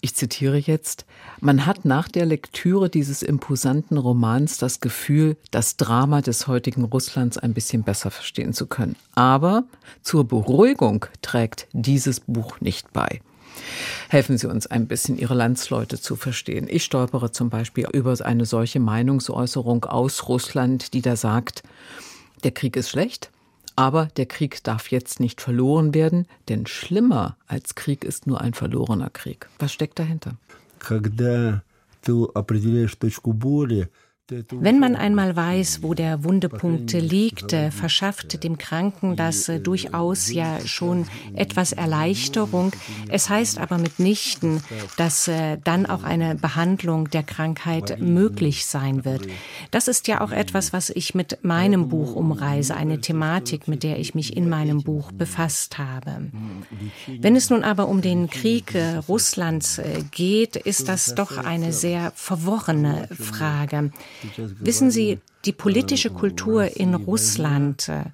ich 0.00 0.14
zitiere 0.14 0.58
jetzt, 0.58 1.06
man 1.40 1.66
hat 1.66 1.84
nach 1.84 2.08
der 2.08 2.26
Lektüre 2.26 2.90
dieses 2.90 3.22
imposanten 3.22 3.96
Romans 3.96 4.58
das 4.58 4.80
Gefühl, 4.80 5.36
das 5.50 5.76
Drama 5.76 6.20
des 6.20 6.46
heutigen 6.46 6.84
Russlands 6.84 7.38
ein 7.38 7.54
bisschen 7.54 7.82
besser 7.82 8.10
verstehen 8.10 8.52
zu 8.52 8.66
können. 8.66 8.96
Aber 9.14 9.64
zur 10.02 10.24
Beruhigung 10.24 11.06
trägt 11.22 11.66
dieses 11.72 12.20
Buch 12.20 12.60
nicht 12.60 12.92
bei. 12.92 13.20
Helfen 14.08 14.38
Sie 14.38 14.48
uns 14.48 14.66
ein 14.66 14.86
bisschen, 14.86 15.18
Ihre 15.18 15.34
Landsleute 15.34 16.00
zu 16.00 16.14
verstehen. 16.14 16.66
Ich 16.68 16.84
stolpere 16.84 17.32
zum 17.32 17.50
Beispiel 17.50 17.86
über 17.92 18.14
eine 18.20 18.44
solche 18.44 18.80
Meinungsäußerung 18.80 19.86
aus 19.86 20.28
Russland, 20.28 20.92
die 20.92 21.02
da 21.02 21.16
sagt, 21.16 21.62
der 22.44 22.50
Krieg 22.50 22.76
ist 22.76 22.90
schlecht, 22.90 23.30
aber 23.75 24.07
der 24.17 24.25
Krieg 24.25 24.63
darf 24.63 24.91
jetzt 24.91 25.19
nicht 25.19 25.41
verloren 25.41 25.93
werden, 25.93 26.27
denn 26.49 26.67
schlimmer 26.67 27.37
als 27.47 27.75
Krieg 27.75 28.03
ist 28.03 28.27
nur 28.27 28.41
ein 28.41 28.53
verlorener 28.53 29.09
Krieg. 29.09 29.49
Was 29.59 29.73
steckt 29.73 29.97
dahinter? 29.99 30.35
Когда 30.79 31.63
ты 32.01 32.11
определяешь 32.33 32.95
точку 32.95 33.33
боли, 33.33 33.89
wenn 34.28 34.80
man 34.80 34.96
einmal 34.96 35.36
weiß, 35.36 35.84
wo 35.84 35.94
der 35.94 36.24
Wundepunkt 36.24 36.92
liegt, 36.92 37.52
äh, 37.52 37.70
verschafft 37.70 38.42
dem 38.42 38.58
Kranken 38.58 39.14
das 39.14 39.48
äh, 39.48 39.60
durchaus 39.60 40.32
ja 40.32 40.58
schon 40.66 41.06
etwas 41.36 41.72
Erleichterung. 41.72 42.72
Es 43.08 43.28
heißt 43.30 43.58
aber 43.58 43.78
mitnichten, 43.78 44.64
dass 44.96 45.28
äh, 45.28 45.58
dann 45.62 45.86
auch 45.86 46.02
eine 46.02 46.34
Behandlung 46.34 47.08
der 47.10 47.22
Krankheit 47.22 48.00
möglich 48.00 48.66
sein 48.66 49.04
wird. 49.04 49.28
Das 49.70 49.86
ist 49.86 50.08
ja 50.08 50.20
auch 50.20 50.32
etwas, 50.32 50.72
was 50.72 50.90
ich 50.90 51.14
mit 51.14 51.44
meinem 51.44 51.88
Buch 51.88 52.16
umreise, 52.16 52.74
eine 52.74 53.00
Thematik, 53.00 53.68
mit 53.68 53.84
der 53.84 54.00
ich 54.00 54.16
mich 54.16 54.36
in 54.36 54.48
meinem 54.48 54.82
Buch 54.82 55.12
befasst 55.12 55.78
habe. 55.78 56.32
Wenn 57.06 57.36
es 57.36 57.48
nun 57.48 57.62
aber 57.62 57.86
um 57.86 58.02
den 58.02 58.28
Krieg 58.28 58.74
Russlands 59.08 59.80
geht, 60.10 60.56
ist 60.56 60.88
das 60.88 61.14
doch 61.14 61.38
eine 61.38 61.72
sehr 61.72 62.12
verworrene 62.16 63.08
Frage. 63.12 63.92
Wissen 64.60 64.90
Sie, 64.90 65.18
die 65.44 65.52
politische 65.52 66.10
Kultur 66.10 66.76
in 66.76 66.94
Russland 66.94 67.88
äh, 67.88 68.04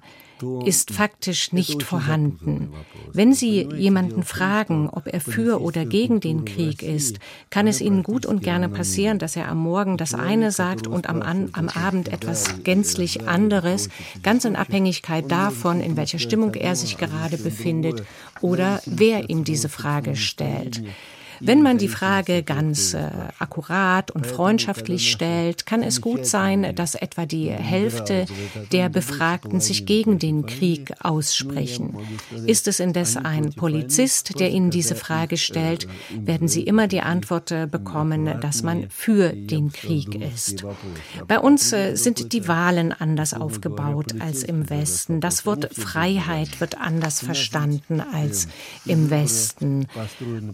ist 0.65 0.91
faktisch 0.91 1.53
nicht 1.53 1.83
vorhanden. 1.83 2.73
Wenn 3.11 3.33
Sie 3.33 3.67
jemanden 3.75 4.23
fragen, 4.23 4.89
ob 4.89 5.07
er 5.07 5.21
für 5.21 5.61
oder 5.61 5.85
gegen 5.85 6.19
den 6.19 6.45
Krieg 6.45 6.83
ist, 6.83 7.19
kann 7.49 7.67
es 7.67 7.81
Ihnen 7.81 8.03
gut 8.03 8.25
und 8.25 8.43
gerne 8.43 8.69
passieren, 8.69 9.19
dass 9.19 9.35
er 9.35 9.47
am 9.47 9.59
Morgen 9.59 9.97
das 9.97 10.13
eine 10.13 10.51
sagt 10.51 10.87
und 10.87 11.07
am, 11.09 11.21
am 11.21 11.69
Abend 11.69 12.09
etwas 12.09 12.63
gänzlich 12.63 13.27
anderes, 13.27 13.89
ganz 14.21 14.45
in 14.45 14.55
Abhängigkeit 14.55 15.31
davon, 15.31 15.79
in 15.79 15.95
welcher 15.97 16.19
Stimmung 16.19 16.53
er 16.55 16.75
sich 16.75 16.97
gerade 16.97 17.37
befindet 17.37 18.03
oder 18.41 18.81
wer 18.85 19.29
ihm 19.29 19.43
diese 19.43 19.69
Frage 19.69 20.15
stellt. 20.15 20.83
Wenn 21.39 21.61
man 21.61 21.77
die 21.77 21.87
Frage 21.87 22.43
ganz 22.43 22.93
äh, 22.93 23.09
akkurat 23.39 24.11
und 24.11 24.27
freundschaftlich 24.27 25.11
stellt, 25.11 25.65
kann 25.65 25.83
es 25.83 26.01
gut 26.01 26.25
sein, 26.25 26.75
dass 26.75 26.95
etwa 26.95 27.25
die 27.25 27.49
Hälfte 27.49 28.25
der 28.71 28.89
Befragten 28.89 29.59
sich 29.59 29.85
gegen 29.85 30.19
den 30.19 30.45
Krieg 30.45 30.93
aussprechen. 31.01 31.95
Ist 32.45 32.67
es 32.67 32.79
indes 32.79 33.17
ein 33.17 33.53
Polizist, 33.53 34.39
der 34.39 34.51
Ihnen 34.51 34.69
diese 34.69 34.95
Frage 34.95 35.37
stellt, 35.37 35.87
werden 36.15 36.47
Sie 36.47 36.63
immer 36.63 36.87
die 36.87 37.01
Antwort 37.01 37.51
äh, 37.51 37.67
bekommen, 37.69 38.39
dass 38.41 38.63
man 38.63 38.89
für 38.89 39.29
den 39.29 39.71
Krieg 39.71 40.15
ist. 40.15 40.65
Bei 41.27 41.39
uns 41.39 41.73
äh, 41.73 41.95
sind 41.95 42.33
die 42.33 42.47
Wahlen 42.47 42.91
anders 42.91 43.33
aufgebaut 43.33 44.15
als 44.19 44.43
im 44.43 44.69
Westen. 44.69 45.21
Das 45.21 45.45
Wort 45.45 45.69
Freiheit 45.73 46.59
wird 46.59 46.77
anders 46.79 47.19
verstanden 47.19 48.01
als 48.01 48.47
im 48.85 49.09
Westen. 49.09 49.87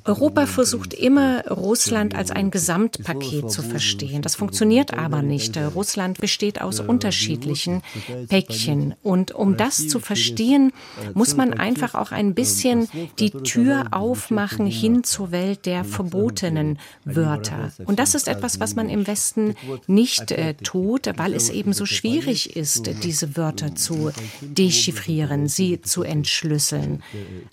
Europa 0.05 0.45
versucht 0.45 0.78
versucht 0.79 0.93
immer, 0.93 1.45
Russland 1.47 2.15
als 2.15 2.31
ein 2.31 2.51
Gesamtpaket 2.51 3.51
zu 3.51 3.61
verstehen. 3.61 4.21
Das 4.21 4.35
funktioniert 4.35 4.93
aber 4.93 5.21
nicht. 5.21 5.57
Russland 5.57 6.19
besteht 6.19 6.61
aus 6.61 6.79
unterschiedlichen 6.79 7.81
Päckchen. 8.29 8.95
Und 9.03 9.31
um 9.31 9.57
das 9.57 9.87
zu 9.89 9.99
verstehen, 9.99 10.71
muss 11.13 11.35
man 11.35 11.53
einfach 11.53 11.95
auch 11.95 12.11
ein 12.11 12.33
bisschen 12.33 12.87
die 13.19 13.31
Tür 13.31 13.87
aufmachen 13.91 14.67
hin 14.67 15.03
zur 15.03 15.31
Welt 15.31 15.65
der 15.65 15.83
verbotenen 15.83 16.79
Wörter. 17.03 17.71
Und 17.85 17.99
das 17.99 18.15
ist 18.15 18.27
etwas, 18.27 18.59
was 18.59 18.75
man 18.75 18.89
im 18.89 19.05
Westen 19.05 19.55
nicht 19.87 20.31
äh, 20.31 20.53
tut, 20.53 21.11
weil 21.17 21.33
es 21.33 21.49
eben 21.49 21.73
so 21.73 21.85
schwierig 21.85 22.55
ist, 22.55 22.89
diese 23.03 23.35
Wörter 23.35 23.75
zu 23.75 24.11
dechiffrieren, 24.41 25.47
sie 25.47 25.81
zu 25.81 26.03
entschlüsseln. 26.03 27.03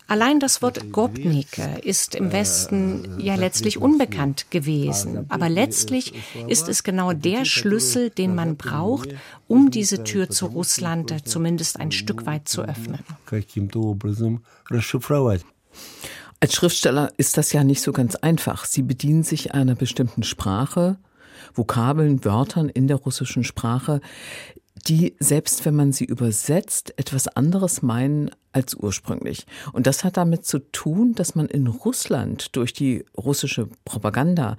Allein 0.07 0.39
das 0.39 0.63
Wort 0.63 0.93
Gopnik 0.93 1.61
ist 1.83 2.15
im 2.15 2.33
Westen 2.33 3.06
ja 3.19 3.35
letztlich 3.35 3.79
unbekannt 3.79 4.51
gewesen. 4.51 5.27
Aber 5.29 5.49
letztlich 5.49 6.15
ist 6.49 6.69
es 6.69 6.83
genau 6.83 7.13
der 7.13 7.45
Schlüssel, 7.45 8.11
den 8.11 8.35
man 8.35 8.57
braucht, 8.57 9.09
um 9.49 9.71
diese 9.71 10.05
Tür 10.05 10.31
zu 10.31 10.47
Russland 10.47 11.15
zumindest 11.27 11.79
ein 11.81 11.93
Stück 11.93 12.27
weit 12.27 12.49
zu 12.49 12.63
öffnen. 12.63 13.01
Als 16.41 16.55
Schriftsteller 16.55 17.13
ist 17.17 17.37
das 17.39 17.53
ja 17.53 17.65
nicht 17.65 17.81
so 17.81 17.93
ganz 17.93 18.15
einfach. 18.17 18.65
Sie 18.67 18.83
bedienen 18.83 19.23
sich 19.23 19.55
einer 19.55 19.75
bestimmten 19.75 20.23
Sprache, 20.23 20.99
Vokabeln, 21.55 22.25
Wörtern 22.25 22.69
in 22.69 22.89
der 22.89 22.97
russischen 22.99 23.45
Sprache, 23.45 24.01
die, 24.87 25.17
selbst 25.19 25.65
wenn 25.65 25.75
man 25.75 25.93
sie 25.93 26.05
übersetzt, 26.05 26.93
etwas 26.99 27.29
anderes 27.29 27.83
meinen 27.83 28.31
als 28.57 28.75
ursprünglich. 28.75 29.47
Und 29.75 29.87
das 29.87 30.03
hat 30.03 30.17
damit 30.17 30.47
zu 30.47 30.59
tun, 30.59 31.13
dass 31.15 31.35
man 31.35 31.47
in 31.47 31.67
Russland 31.67 32.57
durch 32.57 32.73
die 32.73 33.05
russische 33.17 33.69
Propaganda 33.85 34.57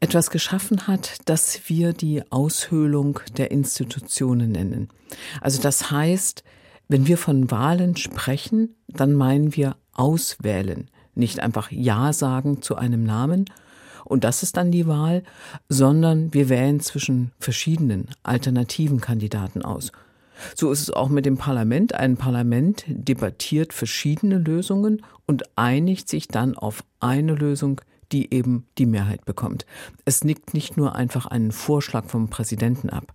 etwas 0.00 0.28
geschaffen 0.28 0.86
hat, 0.86 1.16
das 1.24 1.62
wir 1.68 1.94
die 1.94 2.22
Aushöhlung 2.30 3.20
der 3.38 3.50
Institutionen 3.50 4.52
nennen. 4.52 4.88
Also 5.40 5.62
das 5.62 5.90
heißt, 5.90 6.44
wenn 6.88 7.06
wir 7.06 7.16
von 7.16 7.50
Wahlen 7.50 7.96
sprechen, 7.96 8.76
dann 8.88 9.14
meinen 9.14 9.56
wir 9.56 9.76
auswählen, 9.94 10.90
nicht 11.14 11.40
einfach 11.40 11.70
Ja 11.70 12.12
sagen 12.12 12.60
zu 12.60 12.76
einem 12.76 13.04
Namen 13.04 13.46
und 14.04 14.24
das 14.24 14.42
ist 14.42 14.58
dann 14.58 14.70
die 14.70 14.86
Wahl, 14.86 15.22
sondern 15.70 16.34
wir 16.34 16.50
wählen 16.50 16.80
zwischen 16.80 17.32
verschiedenen 17.38 18.08
alternativen 18.22 19.00
Kandidaten 19.00 19.62
aus. 19.62 19.92
So 20.54 20.70
ist 20.72 20.82
es 20.82 20.90
auch 20.90 21.08
mit 21.08 21.26
dem 21.26 21.36
Parlament. 21.36 21.94
Ein 21.94 22.16
Parlament 22.16 22.84
debattiert 22.86 23.72
verschiedene 23.72 24.38
Lösungen 24.38 25.02
und 25.26 25.56
einigt 25.56 26.08
sich 26.08 26.28
dann 26.28 26.56
auf 26.56 26.84
eine 27.00 27.34
Lösung, 27.34 27.80
die 28.12 28.32
eben 28.32 28.66
die 28.78 28.86
Mehrheit 28.86 29.24
bekommt. 29.24 29.66
Es 30.04 30.24
nickt 30.24 30.54
nicht 30.54 30.76
nur 30.76 30.94
einfach 30.94 31.26
einen 31.26 31.52
Vorschlag 31.52 32.06
vom 32.06 32.28
Präsidenten 32.28 32.90
ab. 32.90 33.12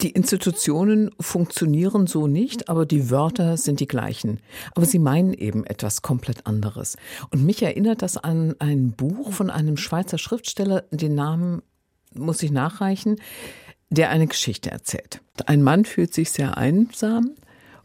Die 0.00 0.10
Institutionen 0.10 1.10
funktionieren 1.20 2.06
so 2.06 2.26
nicht, 2.26 2.68
aber 2.68 2.86
die 2.86 3.10
Wörter 3.10 3.56
sind 3.56 3.80
die 3.80 3.88
gleichen. 3.88 4.40
Aber 4.74 4.86
sie 4.86 5.00
meinen 5.00 5.34
eben 5.34 5.66
etwas 5.66 6.00
komplett 6.00 6.46
anderes. 6.46 6.96
Und 7.30 7.44
mich 7.44 7.62
erinnert 7.62 8.00
das 8.00 8.16
an 8.16 8.54
ein 8.60 8.92
Buch 8.92 9.32
von 9.32 9.50
einem 9.50 9.76
Schweizer 9.76 10.16
Schriftsteller, 10.16 10.84
den 10.90 11.14
Namen 11.14 11.62
muss 12.14 12.42
ich 12.42 12.50
nachreichen, 12.50 13.16
der 13.90 14.10
eine 14.10 14.26
Geschichte 14.26 14.70
erzählt. 14.70 15.20
Ein 15.46 15.62
Mann 15.62 15.84
fühlt 15.84 16.14
sich 16.14 16.30
sehr 16.30 16.56
einsam 16.56 17.32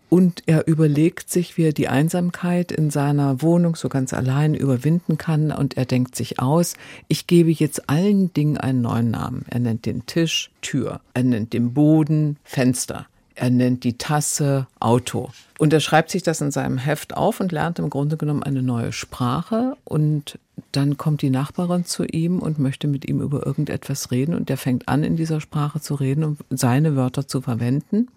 und 0.09 0.43
er 0.45 0.67
überlegt 0.67 1.29
sich, 1.29 1.57
wie 1.57 1.63
er 1.63 1.73
die 1.73 1.87
Einsamkeit 1.87 2.71
in 2.71 2.91
seiner 2.91 3.41
Wohnung 3.41 3.75
so 3.75 3.89
ganz 3.89 4.13
allein 4.13 4.53
überwinden 4.53 5.17
kann. 5.17 5.51
Und 5.51 5.77
er 5.77 5.85
denkt 5.85 6.15
sich 6.15 6.39
aus, 6.39 6.75
ich 7.07 7.27
gebe 7.27 7.51
jetzt 7.51 7.89
allen 7.89 8.31
Dingen 8.33 8.57
einen 8.57 8.81
neuen 8.81 9.11
Namen. 9.11 9.45
Er 9.49 9.59
nennt 9.59 9.85
den 9.85 10.05
Tisch 10.05 10.51
Tür. 10.61 11.01
Er 11.13 11.23
nennt 11.23 11.53
den 11.53 11.73
Boden 11.73 12.37
Fenster. 12.43 13.07
Er 13.34 13.50
nennt 13.50 13.84
die 13.84 13.96
Tasse 13.96 14.66
Auto. 14.80 15.30
Und 15.58 15.72
er 15.72 15.80
schreibt 15.80 16.10
sich 16.10 16.22
das 16.22 16.40
in 16.40 16.50
seinem 16.50 16.78
Heft 16.78 17.16
auf 17.16 17.40
und 17.40 17.52
lernt 17.52 17.78
im 17.78 17.88
Grunde 17.88 18.16
genommen 18.16 18.42
eine 18.42 18.62
neue 18.62 18.92
Sprache. 18.92 19.76
Und 19.84 20.38
dann 20.72 20.98
kommt 20.98 21.22
die 21.22 21.30
Nachbarin 21.30 21.84
zu 21.84 22.04
ihm 22.04 22.40
und 22.40 22.58
möchte 22.58 22.86
mit 22.86 23.08
ihm 23.08 23.20
über 23.20 23.46
irgendetwas 23.46 24.10
reden. 24.10 24.34
Und 24.34 24.50
er 24.50 24.56
fängt 24.56 24.88
an, 24.88 25.04
in 25.04 25.16
dieser 25.16 25.40
Sprache 25.40 25.80
zu 25.80 25.94
reden 25.94 26.24
und 26.24 26.38
seine 26.50 26.96
Wörter 26.96 27.26
zu 27.26 27.40
verwenden 27.40 28.08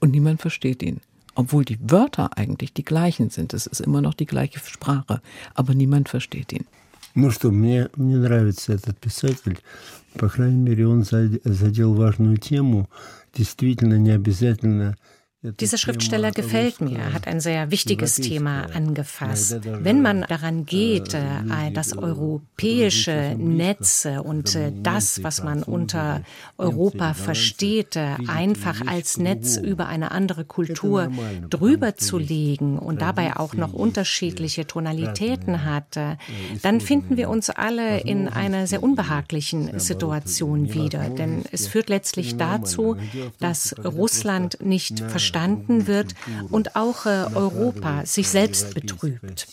und 0.00 0.12
niemand 0.12 0.40
versteht 0.40 0.82
ihn. 0.82 1.00
Obwohl 1.34 1.64
die 1.64 1.78
Wörter 1.80 2.36
eigentlich 2.36 2.72
die 2.72 2.84
gleichen 2.84 3.30
sind. 3.30 3.54
Es 3.54 3.66
ist 3.66 3.80
immer 3.80 4.00
noch 4.00 4.14
die 4.14 4.26
gleiche 4.26 4.58
Sprache, 4.60 5.20
aber 5.54 5.74
niemand 5.74 6.08
versteht 6.08 6.52
ihn. 6.52 6.66
Ну 7.14 7.30
что, 7.30 7.50
мне, 7.50 7.88
мне 7.96 8.16
нравится 8.16 8.74
этот 8.74 8.98
писатель. 8.98 9.58
По 10.14 10.28
крайней 10.28 10.56
мере, 10.56 10.86
он 10.86 11.04
задел 11.04 11.94
важную 11.94 12.38
тему. 12.38 12.88
Действительно, 13.33 13.95
не 13.95 14.11
обязательно 14.11 14.95
dieser 15.43 15.77
Schriftsteller 15.77 16.31
gefällt 16.31 16.79
mir, 16.79 16.99
er 16.99 17.13
hat 17.13 17.27
ein 17.27 17.41
sehr 17.41 17.69
wichtiges 17.69 18.15
Thema 18.15 18.67
angefasst. 18.73 19.59
Wenn 19.65 20.01
man 20.01 20.21
daran 20.21 20.65
geht, 20.65 21.13
äh, 21.13 21.71
das 21.73 21.97
europäische 21.97 23.35
Netz 23.37 24.07
und 24.23 24.55
äh, 24.55 24.71
das, 24.73 25.21
was 25.21 25.43
man 25.43 25.61
unter 25.63 26.21
Europa 26.57 27.13
versteht, 27.13 27.97
äh, 27.97 28.15
einfach 28.27 28.87
als 28.87 29.17
Netz 29.17 29.57
über 29.57 29.87
eine 29.87 30.11
andere 30.11 30.45
Kultur 30.45 31.11
drüber 31.49 31.97
zu 31.97 32.17
legen 32.17 32.79
und 32.79 33.01
dabei 33.01 33.35
auch 33.35 33.53
noch 33.53 33.73
unterschiedliche 33.73 34.65
Tonalitäten 34.65 35.65
hat, 35.65 35.99
dann 36.61 36.79
finden 36.79 37.17
wir 37.17 37.29
uns 37.29 37.49
alle 37.49 37.99
in 37.99 38.29
einer 38.29 38.67
sehr 38.67 38.81
unbehaglichen 38.81 39.79
Situation 39.79 40.73
wieder. 40.73 41.09
Denn 41.09 41.43
es 41.51 41.67
führt 41.67 41.89
letztlich 41.89 42.37
dazu, 42.37 42.95
dass 43.39 43.75
Russland 43.83 44.59
nicht 44.61 44.99
versteht, 44.99 45.32
verstanden 45.33 45.87
wird 45.87 46.13
und 46.49 46.75
auch 46.75 47.05
äh, 47.05 47.25
Europa 47.33 48.05
sich 48.05 48.29
selbst 48.29 48.73
betrübt. 48.73 49.47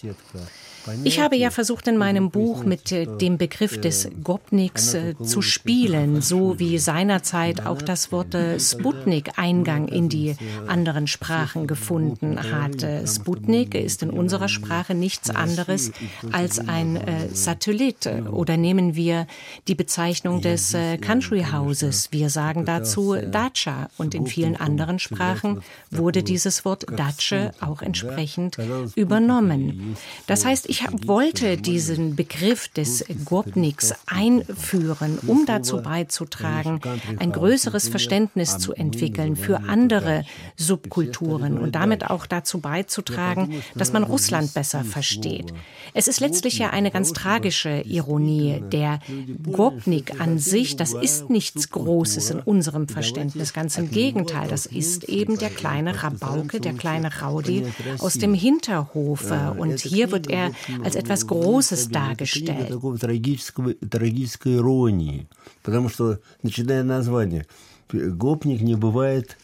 Ich 1.05 1.21
habe 1.21 1.37
ja 1.37 1.51
versucht, 1.51 1.89
in 1.89 1.97
meinem 1.97 2.31
Buch 2.31 2.65
mit 2.65 2.93
äh, 2.93 3.07
dem 3.07 3.39
Begriff 3.39 3.81
des 3.81 4.09
Gopniks 4.23 4.95
äh, 4.95 5.15
zu 5.23 5.43
spielen, 5.43 6.23
so 6.23 6.59
wie 6.59 6.79
seinerzeit 6.79 7.67
auch 7.67 7.83
das 7.83 8.13
Wort 8.13 8.35
äh, 8.35 8.59
Sputnik 8.59 9.39
Eingang 9.39 9.89
in 9.89 10.09
die 10.09 10.37
anderen 10.67 11.07
Sprachen 11.07 11.67
gefunden 11.67 12.39
hat. 12.53 12.87
Sputnik 13.07 13.75
ist 13.75 14.03
in 14.03 14.11
unserer 14.11 14.49
Sprache 14.49 14.95
nichts 14.95 15.31
anderes 15.31 15.93
als 16.33 16.59
ein 16.59 17.01
Satellit. 17.33 18.09
Oder 18.31 18.57
nehmen 18.57 18.95
wir 18.95 19.27
die 19.69 19.75
Bezeichnung 19.75 20.41
des 20.41 20.77
Country 21.01 21.47
Houses. 21.53 22.09
Wir 22.13 22.31
sagen 22.31 22.65
dazu 22.65 23.17
Dacia 23.17 23.91
und 23.99 24.15
in 24.15 24.27
vielen 24.27 24.57
anderen 24.57 24.99
Sprachen 24.99 25.63
wurde 25.91 26.23
dieses 26.23 26.65
Wort 26.65 26.87
Datsche 26.97 27.53
auch 27.61 27.83
entsprechend 27.83 28.57
übernommen. 28.95 29.97
Das 30.27 30.45
heißt, 30.45 30.70
ich 30.71 30.85
wollte 31.05 31.57
diesen 31.57 32.15
Begriff 32.15 32.69
des 32.69 33.05
Gopniks 33.25 33.93
einführen, 34.07 35.19
um 35.27 35.45
dazu 35.45 35.83
beizutragen, 35.83 36.81
ein 37.19 37.33
größeres 37.33 37.89
Verständnis 37.89 38.59
zu 38.59 38.73
entwickeln 38.75 39.35
für 39.35 39.65
andere 39.65 40.25
Subkulturen 40.55 41.59
und 41.59 41.75
damit 41.75 42.09
auch 42.09 42.25
dazu 42.25 42.61
beizutragen, 42.61 43.65
dass 43.75 43.93
man 43.93 44.05
Russland 44.05 44.55
besser 44.55 44.85
versteht. 44.85 45.53
Es 45.93 46.07
ist 46.07 46.21
letztlich 46.21 46.59
ja 46.59 46.71
eine 46.71 46.93
ganz 46.93 47.15
tragische 47.15 47.81
Ironie. 47.81 48.63
Der 48.71 49.01
Gopnik 49.51 50.21
an 50.21 50.39
sich, 50.39 50.77
das 50.77 50.93
ist 50.93 51.31
nichts 51.31 51.71
Großes 51.71 52.31
in 52.31 52.39
unserem 52.39 52.87
Verständnis. 52.87 53.53
Ganz 53.53 53.77
im 53.77 53.91
Gegenteil, 53.91 54.47
das 54.47 54.67
ist 54.67 55.03
eben 55.09 55.37
der 55.37 55.51
kleine 55.51 56.05
Rabauke, 56.05 56.61
der 56.61 56.75
kleine 56.75 57.13
Raudi 57.23 57.67
aus 57.99 58.15
dem 58.15 58.35
Hinterhof. 58.35 59.33
Und 59.59 59.81
hier 59.81 60.13
wird 60.13 60.31
er 60.31 60.53
als 60.84 60.96
etwas 60.96 61.26
Großes 61.26 61.90
dargestellt. 61.90 62.70
Потому 65.64 65.90
что, 65.90 66.20
начиная 66.44 66.84
название, 66.84 67.46
гопник 67.92 68.62
не 68.62 68.76
бывает 68.76 69.38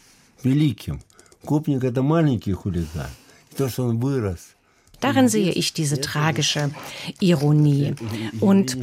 великим. 0.44 1.02
Гопник – 1.44 1.86
это 1.86 2.02
маленький 2.04 2.54
хулиган. 2.54 3.10
То, 3.58 3.70
что 3.70 3.86
он 3.86 4.00
вырос – 4.00 4.55
Darin 5.02 5.30
sehe 5.30 5.52
ich 5.52 5.74
diese 5.74 6.00
tragische 6.00 6.70
Ironie. 7.20 7.96
Und 8.40 8.78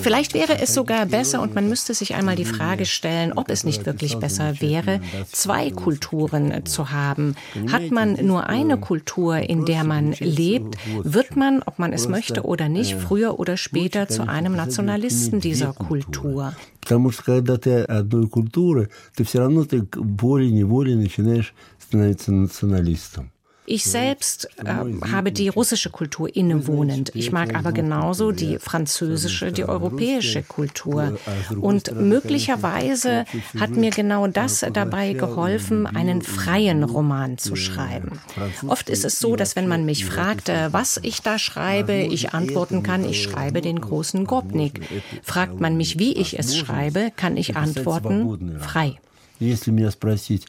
vielleicht 0.00 0.32
wäre 0.32 0.58
es 0.60 0.72
sogar 0.72 1.04
besser, 1.06 1.42
und 1.42 1.54
man 1.54 1.68
müsste 1.68 1.92
sich 1.92 2.14
einmal 2.14 2.36
die 2.36 2.46
Frage 2.46 2.86
stellen, 2.86 3.34
ob 3.34 3.50
es 3.50 3.62
nicht 3.62 3.84
wirklich 3.84 4.16
besser 4.16 4.60
wäre, 4.60 5.00
zwei 5.30 5.70
Kulturen 5.70 6.64
zu 6.64 6.90
haben. 6.90 7.36
Hat 7.70 7.90
man 7.90 8.14
nur 8.24 8.46
eine 8.46 8.78
Kultur, 8.78 9.36
in 9.36 9.66
der 9.66 9.84
man 9.84 10.12
lebt, 10.18 10.78
wird 11.04 11.36
man, 11.36 11.62
ob 11.62 11.78
man 11.78 11.92
es 11.92 12.08
möchte 12.08 12.42
oder 12.44 12.70
nicht, 12.70 12.94
früher 12.94 13.38
oder 13.38 13.58
später 13.58 14.08
zu 14.08 14.26
einem 14.26 14.56
Nationalisten 14.56 15.40
dieser 15.40 15.74
Kultur. 15.74 16.54
Потому 16.80 17.12
что 17.12 17.22
когда 17.22 17.58
ты 17.58 17.82
одной 17.82 18.26
культуры, 18.28 18.88
ты 19.14 19.24
все 19.24 19.40
равно 19.40 19.64
ты 19.64 19.86
волей-неволей 19.94 20.94
начинаешь 20.96 21.54
становиться 21.78 22.32
националистом. 22.32 23.30
Ich 23.66 23.84
selbst 23.84 24.48
äh, 24.56 24.74
habe 25.12 25.30
die 25.30 25.48
russische 25.48 25.90
Kultur 25.90 26.34
innewohnend. 26.34 27.12
Ich 27.14 27.30
mag 27.30 27.54
aber 27.54 27.70
genauso 27.70 28.32
die 28.32 28.58
französische, 28.58 29.52
die 29.52 29.64
europäische 29.64 30.42
Kultur. 30.42 31.16
Und 31.60 31.94
möglicherweise 31.94 33.24
hat 33.58 33.70
mir 33.70 33.90
genau 33.90 34.26
das 34.26 34.66
dabei 34.72 35.12
geholfen, 35.12 35.86
einen 35.86 36.22
freien 36.22 36.82
Roman 36.82 37.38
zu 37.38 37.54
schreiben. 37.54 38.18
Oft 38.66 38.90
ist 38.90 39.04
es 39.04 39.20
so, 39.20 39.36
dass 39.36 39.54
wenn 39.54 39.68
man 39.68 39.84
mich 39.84 40.06
fragt, 40.06 40.48
was 40.48 40.98
ich 41.00 41.22
da 41.22 41.38
schreibe, 41.38 41.94
ich 41.94 42.34
antworten 42.34 42.82
kann, 42.82 43.08
ich 43.08 43.22
schreibe 43.22 43.60
den 43.60 43.80
großen 43.80 44.24
Gopnik. 44.24 44.80
Fragt 45.22 45.60
man 45.60 45.76
mich, 45.76 46.00
wie 46.00 46.14
ich 46.14 46.36
es 46.36 46.56
schreibe, 46.56 47.12
kann 47.14 47.36
ich 47.36 47.56
antworten, 47.56 48.58
frei. 48.58 48.98
Если 49.38 49.72
меня 49.72 49.90
спросить, 49.90 50.46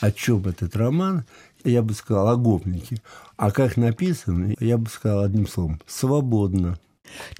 о 0.00 0.10
чем 0.10 0.46
этот 0.46 0.76
роман, 0.76 1.24
я 1.64 1.82
бы 1.82 1.94
сказал, 1.94 2.28
о 2.28 2.36
гопнике. 2.36 3.02
А 3.36 3.50
как 3.50 3.76
написано, 3.76 4.54
я 4.58 4.78
бы 4.78 4.88
сказал 4.90 5.22
одним 5.22 5.46
словом, 5.46 5.80
свободно. 5.86 6.78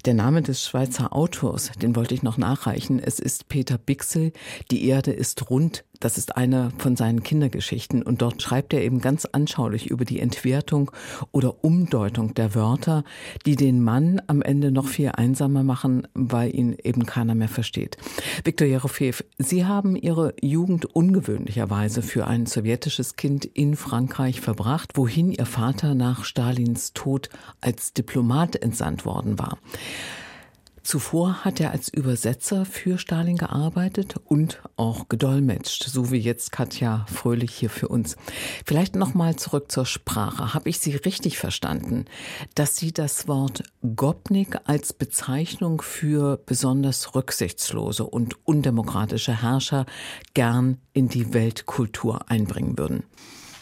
Der 0.04 0.14
Name 0.14 0.42
des 0.42 0.62
Schweizer 0.62 1.12
Autors, 1.12 1.70
den 1.80 1.96
wollte 1.96 2.14
ich 2.14 2.22
noch 2.22 2.36
nachreichen. 2.36 2.98
Es 2.98 3.18
ist 3.18 3.48
Peter 3.48 3.78
Bixel. 3.78 4.32
Die 4.70 4.86
Erde 4.86 5.12
ist 5.12 5.48
rund, 5.48 5.84
das 5.99 6.17
ist 6.17 6.37
eine 6.37 6.71
von 6.77 6.95
seinen 6.95 7.23
Kindergeschichten 7.23 8.03
und 8.03 8.21
dort 8.21 8.41
schreibt 8.41 8.73
er 8.73 8.83
eben 8.83 9.01
ganz 9.01 9.25
anschaulich 9.25 9.89
über 9.89 10.05
die 10.05 10.19
Entwertung 10.19 10.91
oder 11.31 11.63
Umdeutung 11.63 12.33
der 12.33 12.55
Wörter, 12.55 13.03
die 13.45 13.55
den 13.55 13.83
Mann 13.83 14.21
am 14.27 14.41
Ende 14.41 14.71
noch 14.71 14.87
viel 14.87 15.09
einsamer 15.09 15.63
machen, 15.63 16.07
weil 16.13 16.55
ihn 16.55 16.75
eben 16.83 17.05
keiner 17.05 17.35
mehr 17.35 17.47
versteht. 17.47 17.97
Viktor 18.43 18.67
Jerofeev, 18.67 19.23
Sie 19.37 19.65
haben 19.65 19.95
Ihre 19.95 20.33
Jugend 20.41 20.85
ungewöhnlicherweise 20.85 22.01
für 22.01 22.27
ein 22.27 22.45
sowjetisches 22.45 23.15
Kind 23.15 23.45
in 23.45 23.75
Frankreich 23.75 24.41
verbracht, 24.41 24.93
wohin 24.95 25.31
Ihr 25.31 25.45
Vater 25.45 25.95
nach 25.95 26.23
Stalins 26.23 26.93
Tod 26.93 27.29
als 27.61 27.93
Diplomat 27.93 28.55
entsandt 28.55 29.05
worden 29.05 29.39
war. 29.39 29.57
Zuvor 30.86 31.44
hat 31.44 31.60
er 31.60 31.70
als 31.70 31.88
Übersetzer 31.88 32.64
für 32.64 32.98
Stalin 32.98 33.36
gearbeitet 33.36 34.16
und 34.24 34.60
auch 34.76 35.08
gedolmetscht, 35.08 35.84
so 35.84 36.10
wie 36.10 36.18
jetzt 36.18 36.50
Katja 36.50 37.06
Fröhlich 37.08 37.54
hier 37.54 37.70
für 37.70 37.86
uns. 37.86 38.16
Vielleicht 38.66 38.96
noch 38.96 39.14
mal 39.14 39.36
zurück 39.36 39.70
zur 39.70 39.86
Sprache. 39.86 40.54
Habe 40.54 40.68
ich 40.68 40.80
Sie 40.80 40.96
richtig 40.96 41.38
verstanden, 41.38 42.06
dass 42.56 42.76
Sie 42.76 42.92
das 42.92 43.28
Wort 43.28 43.62
Gopnik 43.94 44.58
als 44.64 44.92
Bezeichnung 44.92 45.82
für 45.82 46.38
besonders 46.46 47.14
rücksichtslose 47.14 48.04
und 48.04 48.36
undemokratische 48.44 49.40
Herrscher 49.40 49.86
gern 50.34 50.78
in 50.92 51.08
die 51.08 51.32
Weltkultur 51.32 52.28
einbringen 52.28 52.76
würden? 52.76 53.04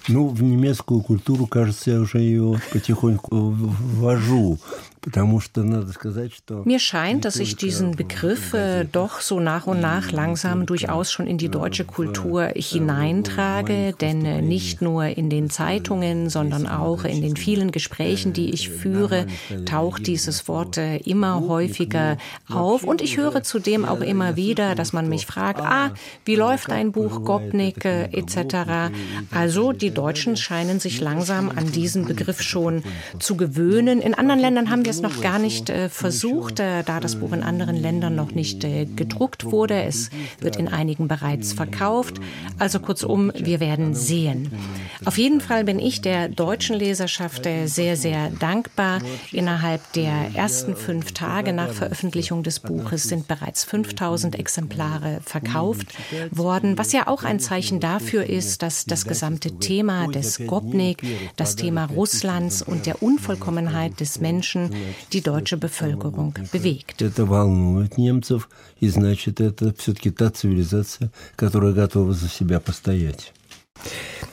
Ну, 0.09 0.29
в 0.29 0.43
немецкую 0.43 1.03
культуру, 1.03 1.47
кажется, 1.47 1.91
я 1.91 2.01
уже 2.01 2.21
ее 2.21 2.59
потихоньку 2.73 3.51
ввожу. 3.51 4.59
Mir 6.66 6.80
scheint, 6.80 7.26
dass 7.26 7.36
ich 7.38 7.56
diesen 7.56 7.96
Begriff 7.96 8.54
äh, 8.54 8.86
doch 8.86 9.22
so 9.22 9.40
nach 9.40 9.68
und 9.68 9.80
nach 9.80 10.12
langsam 10.12 10.66
durchaus 10.66 11.12
schon 11.12 11.28
in 11.28 11.38
die 11.38 11.50
deutsche 11.50 11.86
Kultur 11.86 12.52
hineintrage, 12.56 13.94
denn 14.02 14.26
äh, 14.26 14.42
nicht 14.42 14.82
nur 14.82 15.06
in 15.06 15.30
den 15.30 15.52
Zeitungen, 15.52 16.30
sondern 16.30 16.66
auch 16.66 17.04
in 17.04 17.22
den 17.22 17.36
vielen 17.36 17.72
Gesprächen, 17.72 18.34
die 18.34 18.50
ich 18.50 18.70
führe, 18.70 19.28
taucht 19.66 20.08
dieses 20.08 20.48
Wort 20.48 20.78
äh, 20.78 20.98
immer 20.98 21.48
häufiger 21.48 22.18
auf. 22.50 22.84
Und 22.84 23.02
ich 23.02 23.18
höre 23.18 23.44
zudem 23.44 23.86
auch 23.86 24.02
immer 24.02 24.36
wieder, 24.36 24.74
dass 24.74 24.92
man 24.92 25.08
mich 25.08 25.28
fragt, 25.28 25.62
ah, 25.62 25.92
wie 26.26 26.36
läuft 26.36 26.72
dein 26.72 26.92
Buch 26.92 27.24
Gopnik 27.24 27.86
etc. 27.86 28.92
Also 29.32 29.72
die 29.72 29.92
Deutschen 29.92 30.36
scheinen 30.36 30.80
sich 30.80 31.00
langsam 31.00 31.50
an 31.50 31.72
diesen 31.72 32.06
Begriff 32.06 32.42
schon 32.42 32.84
zu 33.20 33.38
gewöhnen. 33.38 34.02
In 34.02 34.16
anderen 34.16 34.40
Ländern 34.40 34.72
haben 34.72 34.84
wir 34.84 34.95
es 34.96 35.02
noch 35.02 35.22
gar 35.22 35.40
nicht 35.40 35.70
äh, 35.70 35.90
versucht, 35.90 36.60
äh, 36.60 36.84
da 36.84 37.00
das 37.00 37.18
Buch 37.18 37.34
in 37.34 37.44
anderen 37.44 37.76
Ländern 37.76 38.16
noch 38.16 38.32
nicht 38.32 38.64
äh, 38.64 38.86
gedruckt 38.86 39.46
wurde. 39.46 39.84
Es 39.84 40.10
wird 40.40 40.56
in 40.56 40.68
einigen 40.68 41.08
bereits 41.08 41.54
verkauft. 41.54 42.22
Also 42.60 42.80
kurzum, 42.80 43.32
wir 43.36 43.60
werden 43.60 43.94
sehen. 43.94 44.52
Auf 45.04 45.18
jeden 45.18 45.42
Fall 45.42 45.66
bin 45.66 45.80
ich 45.80 46.02
der 46.02 46.30
deutschen 46.30 46.76
Leserschaft 46.76 47.46
äh, 47.46 47.68
sehr, 47.68 47.98
sehr 47.98 48.30
dankbar. 48.30 49.02
Innerhalb 49.32 49.82
der 49.94 50.32
ersten 50.34 50.76
fünf 50.76 51.12
Tage 51.12 51.52
nach 51.52 51.72
Veröffentlichung 51.72 52.44
des 52.44 52.60
Buches 52.60 53.04
sind 53.04 53.28
bereits 53.28 53.64
5000 53.66 54.40
Exemplare 54.40 55.20
verkauft 55.26 55.88
worden, 56.32 56.78
was 56.78 56.94
ja 56.94 57.08
auch 57.08 57.24
ein 57.24 57.40
Zeichen 57.40 57.80
dafür 57.80 58.26
ist, 58.26 58.62
dass 58.62 58.86
das 58.86 59.06
gesamte 59.06 59.58
Thema 59.60 60.08
des 60.08 60.46
Gopnik, 60.48 61.04
das 61.36 61.56
Thema 61.56 61.86
Russlands 61.86 62.62
und 62.62 62.86
der 62.86 63.04
Unvollkommenheit 63.04 64.00
des 64.00 64.20
Menschen 64.22 64.72
die 65.14 65.22
deutsche 65.22 65.58
Bevölkerung 65.58 66.34
bewegt. 66.52 67.02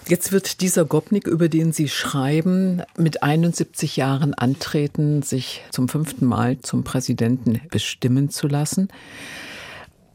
Jetzt 0.08 0.32
wird 0.32 0.60
dieser 0.60 0.84
Gopnik, 0.84 1.26
über 1.26 1.48
den 1.48 1.72
Sie 1.72 1.88
schreiben, 1.88 2.82
mit 2.96 3.22
71 3.22 3.96
Jahren 3.96 4.34
antreten, 4.34 5.22
sich 5.22 5.62
zum 5.70 5.88
fünften 5.88 6.26
Mal 6.26 6.58
zum 6.58 6.84
Präsidenten 6.84 7.60
bestimmen 7.70 8.28
zu 8.28 8.48
lassen. 8.48 8.88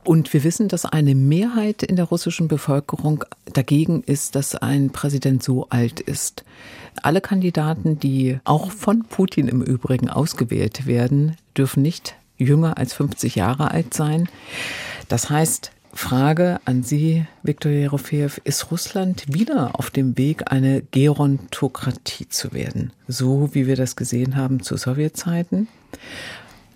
Und 0.08 0.32
wir 0.32 0.46
wissen, 0.46 0.70
dass 0.70 0.86
eine 0.86 1.16
Mehrheit 1.16 1.84
in 1.84 1.98
der 1.98 2.06
russischen 2.06 2.48
Bevölkerung 2.48 3.26
dagegen 3.52 4.04
ist, 4.04 4.36
dass 4.36 4.56
ein 4.56 4.92
Präsident 4.92 5.44
so 5.44 5.68
alt 5.68 6.00
ist. 6.00 6.46
Alle 7.04 7.20
Kandidaten, 7.20 8.00
die 8.00 8.40
auch 8.46 8.72
von 8.72 9.04
Putin 9.04 9.50
im 9.50 9.62
Übrigen 9.62 10.10
ausgewählt 10.10 10.86
werden, 10.86 11.36
dürfen 11.58 11.82
nicht 11.84 12.16
jünger 12.38 12.78
als 12.78 12.94
50 12.94 13.36
Jahre 13.36 13.72
alt 13.72 13.94
sein. 13.94 14.30
Das 15.10 15.30
heißt, 15.30 15.72
Frage 15.92 16.62
an 16.64 16.84
Sie, 16.84 17.26
Viktor 17.44 17.74
Jerofeev, 17.74 18.40
ist 18.46 18.72
Russland 18.72 19.26
wieder 19.28 19.72
auf 19.78 19.90
dem 19.90 20.18
Weg, 20.18 20.50
eine 20.54 20.84
Gerontokratie 20.92 22.30
zu 22.30 22.54
werden, 22.54 22.94
so 23.10 23.50
wie 23.54 23.68
wir 23.68 23.76
das 23.76 23.98
gesehen 23.98 24.38
haben 24.38 24.64
zu 24.64 24.78
Sowjetzeiten? 24.78 25.68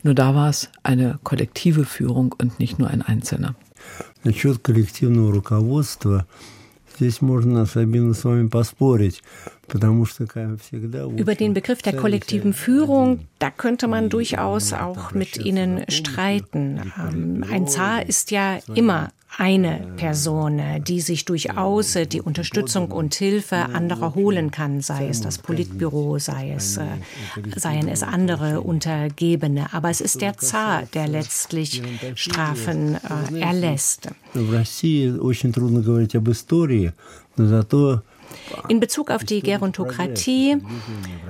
Nur 0.02 0.14
da 0.14 0.34
war 0.34 0.50
es 0.50 0.68
eine 0.82 1.18
kollektive 1.22 1.84
Führung 1.84 2.34
und 2.38 2.58
nicht 2.58 2.78
nur 2.78 2.88
ein 2.88 3.02
Einzelner. 3.02 3.54
Насчет 4.24 4.62
коллективного 4.62 5.32
руководства 5.32 6.26
здесь 6.96 7.20
можно, 7.20 7.66
Сабина, 7.66 8.14
с 8.14 8.24
вами 8.24 8.48
поспорить. 8.48 9.22
über 11.17 11.35
den 11.35 11.53
Begriff 11.53 11.81
der 11.81 11.95
kollektiven 11.95 12.53
Führung, 12.53 13.27
da 13.39 13.49
könnte 13.49 13.87
man 13.87 14.09
durchaus 14.09 14.73
auch 14.73 15.13
mit 15.13 15.37
Ihnen 15.37 15.85
streiten. 15.89 16.91
Ähm, 16.99 17.45
ein 17.49 17.67
Zar 17.67 18.05
ist 18.05 18.31
ja 18.31 18.59
immer 18.75 19.09
eine 19.37 19.93
Person, 19.95 20.59
äh, 20.59 20.81
die 20.81 20.99
sich 20.99 21.25
durchaus 21.25 21.93
die 21.93 22.21
Unterstützung 22.21 22.91
und 22.91 23.15
Hilfe 23.15 23.55
anderer 23.55 24.13
holen 24.13 24.51
kann, 24.51 24.81
sei 24.81 25.07
es 25.07 25.21
das 25.21 25.37
Politbüro, 25.37 26.19
sei 26.19 26.51
es, 26.51 26.77
äh, 26.77 26.83
seien 27.55 27.87
es 27.87 28.03
andere 28.03 28.61
Untergebene. 28.61 29.73
Aber 29.73 29.89
es 29.89 30.01
ist 30.01 30.21
der 30.21 30.37
Zar, 30.37 30.83
der 30.93 31.07
letztlich 31.07 31.81
Strafen 32.15 32.95
äh, 33.31 33.39
erlässt. 33.39 34.09
In 34.33 34.41
Russland 34.49 34.57
ist 35.55 35.69
es 35.69 35.79
schwierig, 35.79 36.13
über 36.13 36.31
Geschichte 36.31 36.59
zu 37.37 37.39
sprechen, 37.39 37.73
aber 37.73 38.03
in 38.67 38.79
Bezug 38.79 39.11
auf 39.11 39.23
die 39.23 39.41
Gerontokratie 39.41 40.57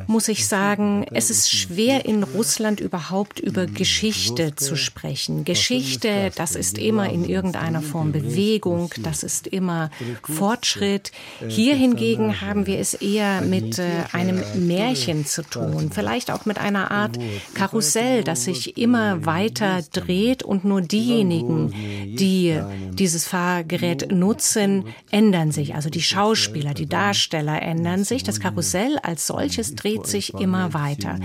muss 0.08 0.28
ich 0.28 0.48
sagen, 0.48 1.06
es 1.12 1.30
ist 1.30 1.50
schwer 1.52 2.06
in 2.06 2.24
Russland 2.24 2.80
überhaupt 2.80 3.40
über 3.40 3.66
Geschichte 3.66 4.56
zu 4.56 4.76
sprechen. 4.76 5.46
Geschichte, 5.46 6.32
das 6.36 6.56
ist 6.56 6.78
immer 6.78 7.10
in 7.10 7.26
irgendeiner 7.26 7.82
Form 7.82 8.12
Bewegung, 8.12 8.92
das 9.02 9.24
ist 9.24 9.48
immer 9.48 9.90
Fortschritt. 10.24 11.12
Hier 11.48 11.76
hingegen 11.76 12.42
haben 12.42 12.68
wir 12.68 12.80
es 12.80 12.94
eher 12.94 13.42
mit 13.42 13.80
äh, 13.80 13.84
einem 14.12 14.44
Märchen 14.56 15.26
zu 15.26 15.44
tun, 15.44 15.92
vielleicht 15.94 16.32
auch 16.32 16.46
mit 16.46 16.60
einer 16.60 16.92
Art 16.92 17.18
Karussell, 17.54 18.24
das 18.24 18.46
sich 18.46 18.78
immer 18.78 19.26
weiter 19.26 19.82
dreht 19.92 20.44
und 20.44 20.66
nur 20.66 20.82
diejenigen, 20.82 21.72
die 22.18 22.60
dieses 22.94 23.28
Fahrgerät 23.28 24.12
nutzen, 24.12 24.86
ändern 25.12 25.52
sich. 25.52 25.76
Also 25.76 25.90
die 25.90 26.02
Schauspieler, 26.02 26.74
die 26.74 26.88
Darsteller 26.92 27.62
ändern 27.62 28.04
sich. 28.04 28.24
Das 28.24 28.40
Karussell 28.40 28.98
als 29.00 29.28
solches 29.28 29.76
dreht 29.76 30.06
sich 30.06 30.34
immer 30.34 30.74
weiter. 30.74 31.18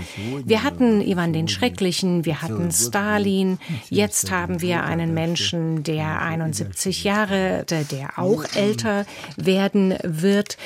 Wir 0.43 0.63
hatten 0.63 1.01
Ivan 1.01 1.33
den 1.33 1.47
Schrecklichen, 1.47 2.25
wir 2.25 2.41
hatten 2.41 2.71
Stalin, 2.71 3.59
jetzt 3.89 4.31
haben 4.31 4.61
wir 4.61 4.83
einen 4.83 5.13
Menschen, 5.13 5.83
der 5.83 6.21
71 6.21 7.03
Jahre, 7.03 7.65
der 7.67 8.17
auch 8.17 8.43
älter 8.55 9.05
werden 9.35 9.95
wird. 10.03 10.57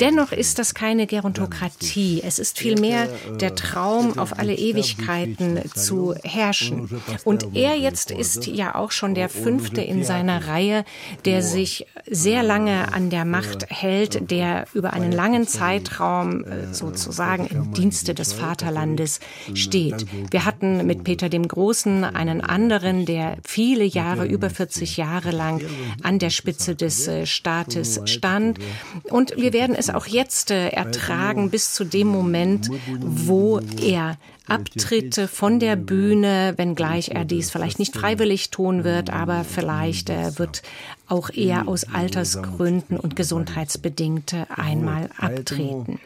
Dennoch 0.00 0.32
ist 0.32 0.58
das 0.58 0.74
keine 0.74 1.06
Gerontokratie. 1.06 2.22
Es 2.24 2.38
ist 2.38 2.58
vielmehr 2.58 3.08
der 3.40 3.54
Traum, 3.54 4.18
auf 4.18 4.38
alle 4.38 4.54
Ewigkeiten 4.54 5.60
zu 5.74 6.14
herrschen. 6.22 6.88
Und 7.24 7.56
er 7.56 7.76
jetzt 7.76 8.10
ist 8.10 8.46
ja 8.46 8.74
auch 8.74 8.90
schon 8.90 9.14
der 9.14 9.28
fünfte 9.28 9.80
in 9.80 10.04
seiner 10.04 10.46
Reihe, 10.46 10.84
der 11.24 11.42
sich 11.42 11.86
sehr 12.06 12.42
lange 12.42 12.92
an 12.92 13.10
der 13.10 13.24
Macht 13.24 13.69
hält, 13.70 14.30
der 14.30 14.66
über 14.74 14.92
einen 14.92 15.12
langen 15.12 15.46
Zeitraum 15.46 16.44
äh, 16.44 16.74
sozusagen 16.74 17.46
im 17.46 17.72
Dienste 17.72 18.14
des 18.14 18.32
Vaterlandes 18.32 19.20
steht. 19.54 20.06
Wir 20.30 20.44
hatten 20.44 20.86
mit 20.86 21.04
Peter 21.04 21.28
dem 21.28 21.46
Großen 21.46 22.02
einen 22.04 22.40
anderen, 22.40 23.06
der 23.06 23.36
viele 23.44 23.84
Jahre, 23.84 24.26
über 24.26 24.50
40 24.50 24.96
Jahre 24.96 25.30
lang 25.30 25.62
an 26.02 26.18
der 26.18 26.30
Spitze 26.30 26.74
des 26.74 27.06
äh, 27.06 27.26
Staates 27.26 28.00
stand. 28.06 28.58
Und 29.04 29.36
wir 29.36 29.52
werden 29.52 29.76
es 29.76 29.88
auch 29.88 30.06
jetzt 30.06 30.50
äh, 30.50 30.68
ertragen 30.68 31.50
bis 31.50 31.72
zu 31.72 31.84
dem 31.84 32.08
Moment, 32.08 32.70
wo 32.98 33.60
er 33.80 34.18
abtritt 34.49 35.15
von 35.31 35.59
der 35.59 35.75
Bühne, 35.75 36.53
wenngleich 36.57 37.09
er 37.09 37.25
dies 37.25 37.49
vielleicht 37.49 37.79
nicht 37.79 37.95
freiwillig 37.95 38.51
tun 38.51 38.83
wird, 38.83 39.09
aber 39.09 39.43
vielleicht 39.43 40.09
äh, 40.09 40.37
wird 40.37 40.61
auch 41.07 41.29
er 41.31 41.67
aus 41.67 41.85
Altersgründen 41.85 42.97
und 42.97 43.15
gesundheitsbedingt 43.15 44.35
einmal 44.49 45.09
abtreten. 45.17 45.99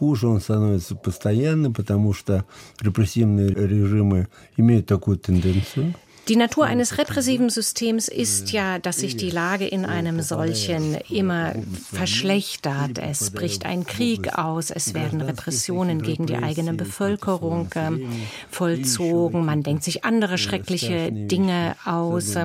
хуже 0.00 0.28
он 0.28 0.40
становится 0.40 0.94
постоянно, 0.94 1.70
потому 1.70 2.14
что 2.14 2.46
репрессивные 2.80 3.48
режимы 3.50 4.28
имеют 4.56 4.86
такую 4.86 5.18
тенденцию. 5.18 5.94
Die 6.27 6.35
Natur 6.35 6.65
eines 6.65 6.97
repressiven 6.97 7.49
Systems 7.49 8.07
ist 8.07 8.51
ja, 8.51 8.79
dass 8.79 8.97
sich 8.97 9.15
die 9.15 9.29
Lage 9.29 9.67
in 9.67 9.85
einem 9.85 10.21
solchen 10.21 10.95
immer 11.09 11.53
verschlechtert. 11.93 12.97
Es 12.97 13.29
bricht 13.29 13.65
ein 13.65 13.85
Krieg 13.85 14.35
aus, 14.35 14.71
es 14.71 14.95
werden 14.95 15.21
Repressionen 15.21 16.01
gegen 16.01 16.25
die 16.25 16.35
eigene 16.35 16.73
Bevölkerung 16.73 17.69
äh, 17.75 17.91
vollzogen, 18.49 19.45
man 19.45 19.61
denkt 19.61 19.83
sich 19.83 20.03
andere 20.03 20.39
schreckliche 20.39 21.11
Dinge 21.11 21.75
aus. 21.85 22.35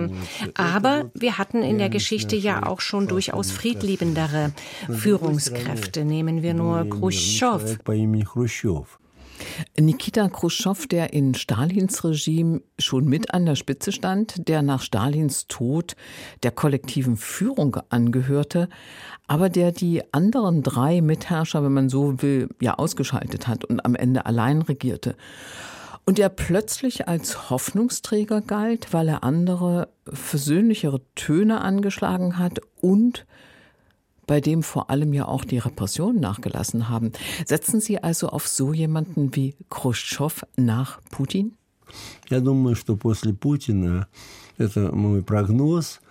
Aber 0.55 1.11
wir 1.14 1.38
hatten 1.38 1.62
in 1.62 1.79
der 1.79 1.88
Geschichte 1.88 2.37
ja 2.37 2.66
auch 2.66 2.81
schon 2.81 3.09
durchaus 3.09 3.51
friedliebendere 3.51 4.53
Führungskräfte. 4.90 6.05
Nehmen 6.05 6.43
wir 6.43 6.53
nur 6.53 6.88
Khrushchev. 6.88 7.79
Nikita 9.79 10.29
Khrushchev, 10.29 10.87
der 10.89 11.13
in 11.13 11.35
Stalins 11.35 12.05
Regime 12.05 12.63
schon 12.79 13.07
mit 13.07 13.33
an 13.33 13.47
der 13.47 13.57
Spitze 13.57 13.93
stand, 13.93 14.49
der 14.49 14.63
nach 14.63 14.83
Stalins 14.83 15.47
Tod 15.47 15.97
der 16.43 16.51
kollektiven 16.51 17.17
Führung 17.17 17.77
angehörte, 17.89 18.69
aber 19.27 19.49
der 19.49 19.73
die 19.73 20.03
anderen 20.13 20.63
drei 20.63 21.01
Mitherrscher, 21.01 21.63
wenn 21.65 21.73
man 21.73 21.89
so 21.89 22.23
will, 22.23 22.49
ja 22.61 22.75
ausgeschaltet 22.75 23.47
hat 23.47 23.65
und 23.65 23.85
am 23.85 23.95
Ende 23.95 24.27
allein 24.27 24.63
regierte. 24.63 25.17
Und 26.07 26.19
der 26.19 26.29
plötzlich 26.29 27.07
als 27.09 27.51
Hoffnungsträger 27.51 28.41
galt, 28.41 28.93
weil 28.93 29.09
er 29.09 29.23
andere 29.23 29.89
versöhnlichere 30.13 31.01
Töne 31.15 31.61
angeschlagen 31.61 32.39
hat 32.39 32.61
und 32.81 33.27
bei 34.30 34.41
dem 34.41 34.63
vor 34.63 34.89
allem 34.89 35.13
ja 35.13 35.28
auch 35.28 35.46
die 35.46 35.60
Repressionen 35.60 36.20
nachgelassen 36.20 36.89
haben. 36.89 37.12
Setzen 37.46 37.80
Sie 37.80 38.02
also 38.02 38.30
auf 38.30 38.48
so 38.48 38.74
jemanden 38.74 39.36
wie 39.36 39.56
Khrushchev 39.70 40.46
nach 40.56 41.00
Putin? 41.12 41.54
Я 42.30 42.39
думаю, 42.39 42.76
что 42.76 42.98
после 42.98 43.34
Путина 43.34 44.08
это 44.58 44.91
мой 44.91 45.22
прогноз – 45.22 46.09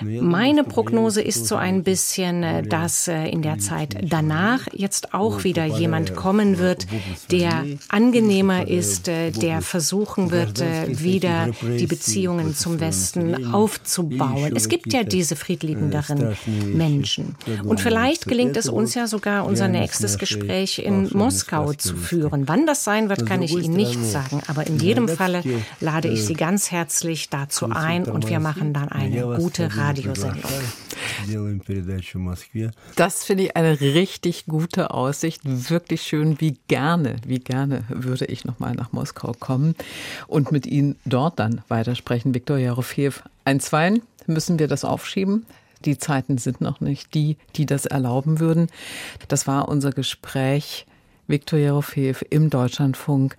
meine 0.00 0.62
Prognose 0.62 1.20
ist 1.20 1.46
so 1.46 1.56
ein 1.56 1.82
bisschen, 1.82 2.42
äh, 2.44 2.62
dass 2.62 3.08
äh, 3.08 3.26
in 3.26 3.42
der 3.42 3.58
Zeit 3.58 3.96
danach 4.08 4.68
jetzt 4.72 5.14
auch 5.14 5.42
wieder 5.42 5.64
jemand 5.64 6.14
kommen 6.14 6.58
wird, 6.58 6.86
der 7.32 7.64
angenehmer 7.88 8.68
ist, 8.68 9.08
äh, 9.08 9.32
der 9.32 9.62
versuchen 9.62 10.30
wird, 10.30 10.62
wieder 10.88 11.48
die 11.62 11.86
Beziehungen 11.86 12.54
zum 12.54 12.78
Westen 12.80 13.52
aufzubauen. 13.52 14.52
Es 14.54 14.68
gibt 14.68 14.92
ja 14.92 15.02
diese 15.02 15.34
friedliebenderen 15.34 16.36
Menschen. 16.72 17.34
Und 17.64 17.80
vielleicht 17.80 18.26
gelingt 18.26 18.56
es 18.56 18.68
uns 18.68 18.94
ja 18.94 19.06
sogar, 19.06 19.46
unser 19.46 19.68
nächstes 19.68 20.18
Gespräch 20.18 20.78
in 20.78 21.08
Moskau 21.12 21.72
zu 21.72 21.96
führen. 21.96 22.46
Wann 22.46 22.66
das 22.66 22.84
sein 22.84 23.08
wird, 23.08 23.26
kann 23.26 23.42
ich 23.42 23.56
Ihnen 23.56 23.74
nicht 23.74 24.04
sagen. 24.04 24.40
Aber 24.46 24.66
in 24.66 24.78
jedem 24.78 25.08
Falle 25.08 25.42
lade 25.80 26.08
ich 26.08 26.24
Sie 26.24 26.34
ganz 26.34 26.70
herzlich 26.70 27.30
dazu 27.30 27.70
ein, 27.70 28.03
und 28.06 28.28
wir 28.28 28.40
machen 28.40 28.72
dann 28.72 28.88
eine 28.88 29.36
gute 29.36 29.76
Radiosendung. 29.76 30.50
Das 32.96 33.24
finde 33.24 33.44
ich 33.44 33.56
eine 33.56 33.80
richtig 33.80 34.46
gute 34.46 34.90
Aussicht. 34.90 35.42
Wirklich 35.44 36.02
schön. 36.02 36.40
Wie 36.40 36.56
gerne, 36.68 37.16
wie 37.26 37.38
gerne 37.38 37.84
würde 37.88 38.26
ich 38.26 38.44
nochmal 38.44 38.74
nach 38.74 38.92
Moskau 38.92 39.32
kommen 39.38 39.74
und 40.26 40.52
mit 40.52 40.66
Ihnen 40.66 40.96
dort 41.04 41.38
dann 41.38 41.62
weitersprechen. 41.68 42.34
Viktor 42.34 42.58
Jarofeev, 42.58 43.22
einstweilen 43.44 44.02
müssen 44.26 44.58
wir 44.58 44.68
das 44.68 44.84
aufschieben. 44.84 45.46
Die 45.84 45.98
Zeiten 45.98 46.38
sind 46.38 46.60
noch 46.60 46.80
nicht 46.80 47.14
die, 47.14 47.36
die 47.56 47.66
das 47.66 47.84
erlauben 47.84 48.40
würden. 48.40 48.68
Das 49.28 49.46
war 49.46 49.68
unser 49.68 49.90
Gespräch. 49.90 50.86
Viktor 51.26 51.58
Jarofeev 51.58 52.24
im 52.30 52.50
Deutschlandfunk. 52.50 53.36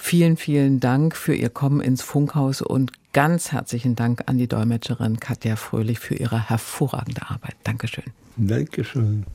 Vielen, 0.00 0.36
vielen 0.36 0.80
Dank 0.80 1.16
für 1.16 1.34
Ihr 1.34 1.50
Kommen 1.50 1.80
ins 1.80 2.02
Funkhaus 2.02 2.62
und 2.62 2.92
ganz 3.12 3.52
herzlichen 3.52 3.96
Dank 3.96 4.22
an 4.26 4.38
die 4.38 4.46
Dolmetscherin 4.46 5.18
Katja 5.18 5.56
Fröhlich 5.56 5.98
für 5.98 6.14
ihre 6.14 6.48
hervorragende 6.48 7.28
Arbeit. 7.28 7.56
Dankeschön. 7.64 8.04
Dankeschön. 8.36 9.26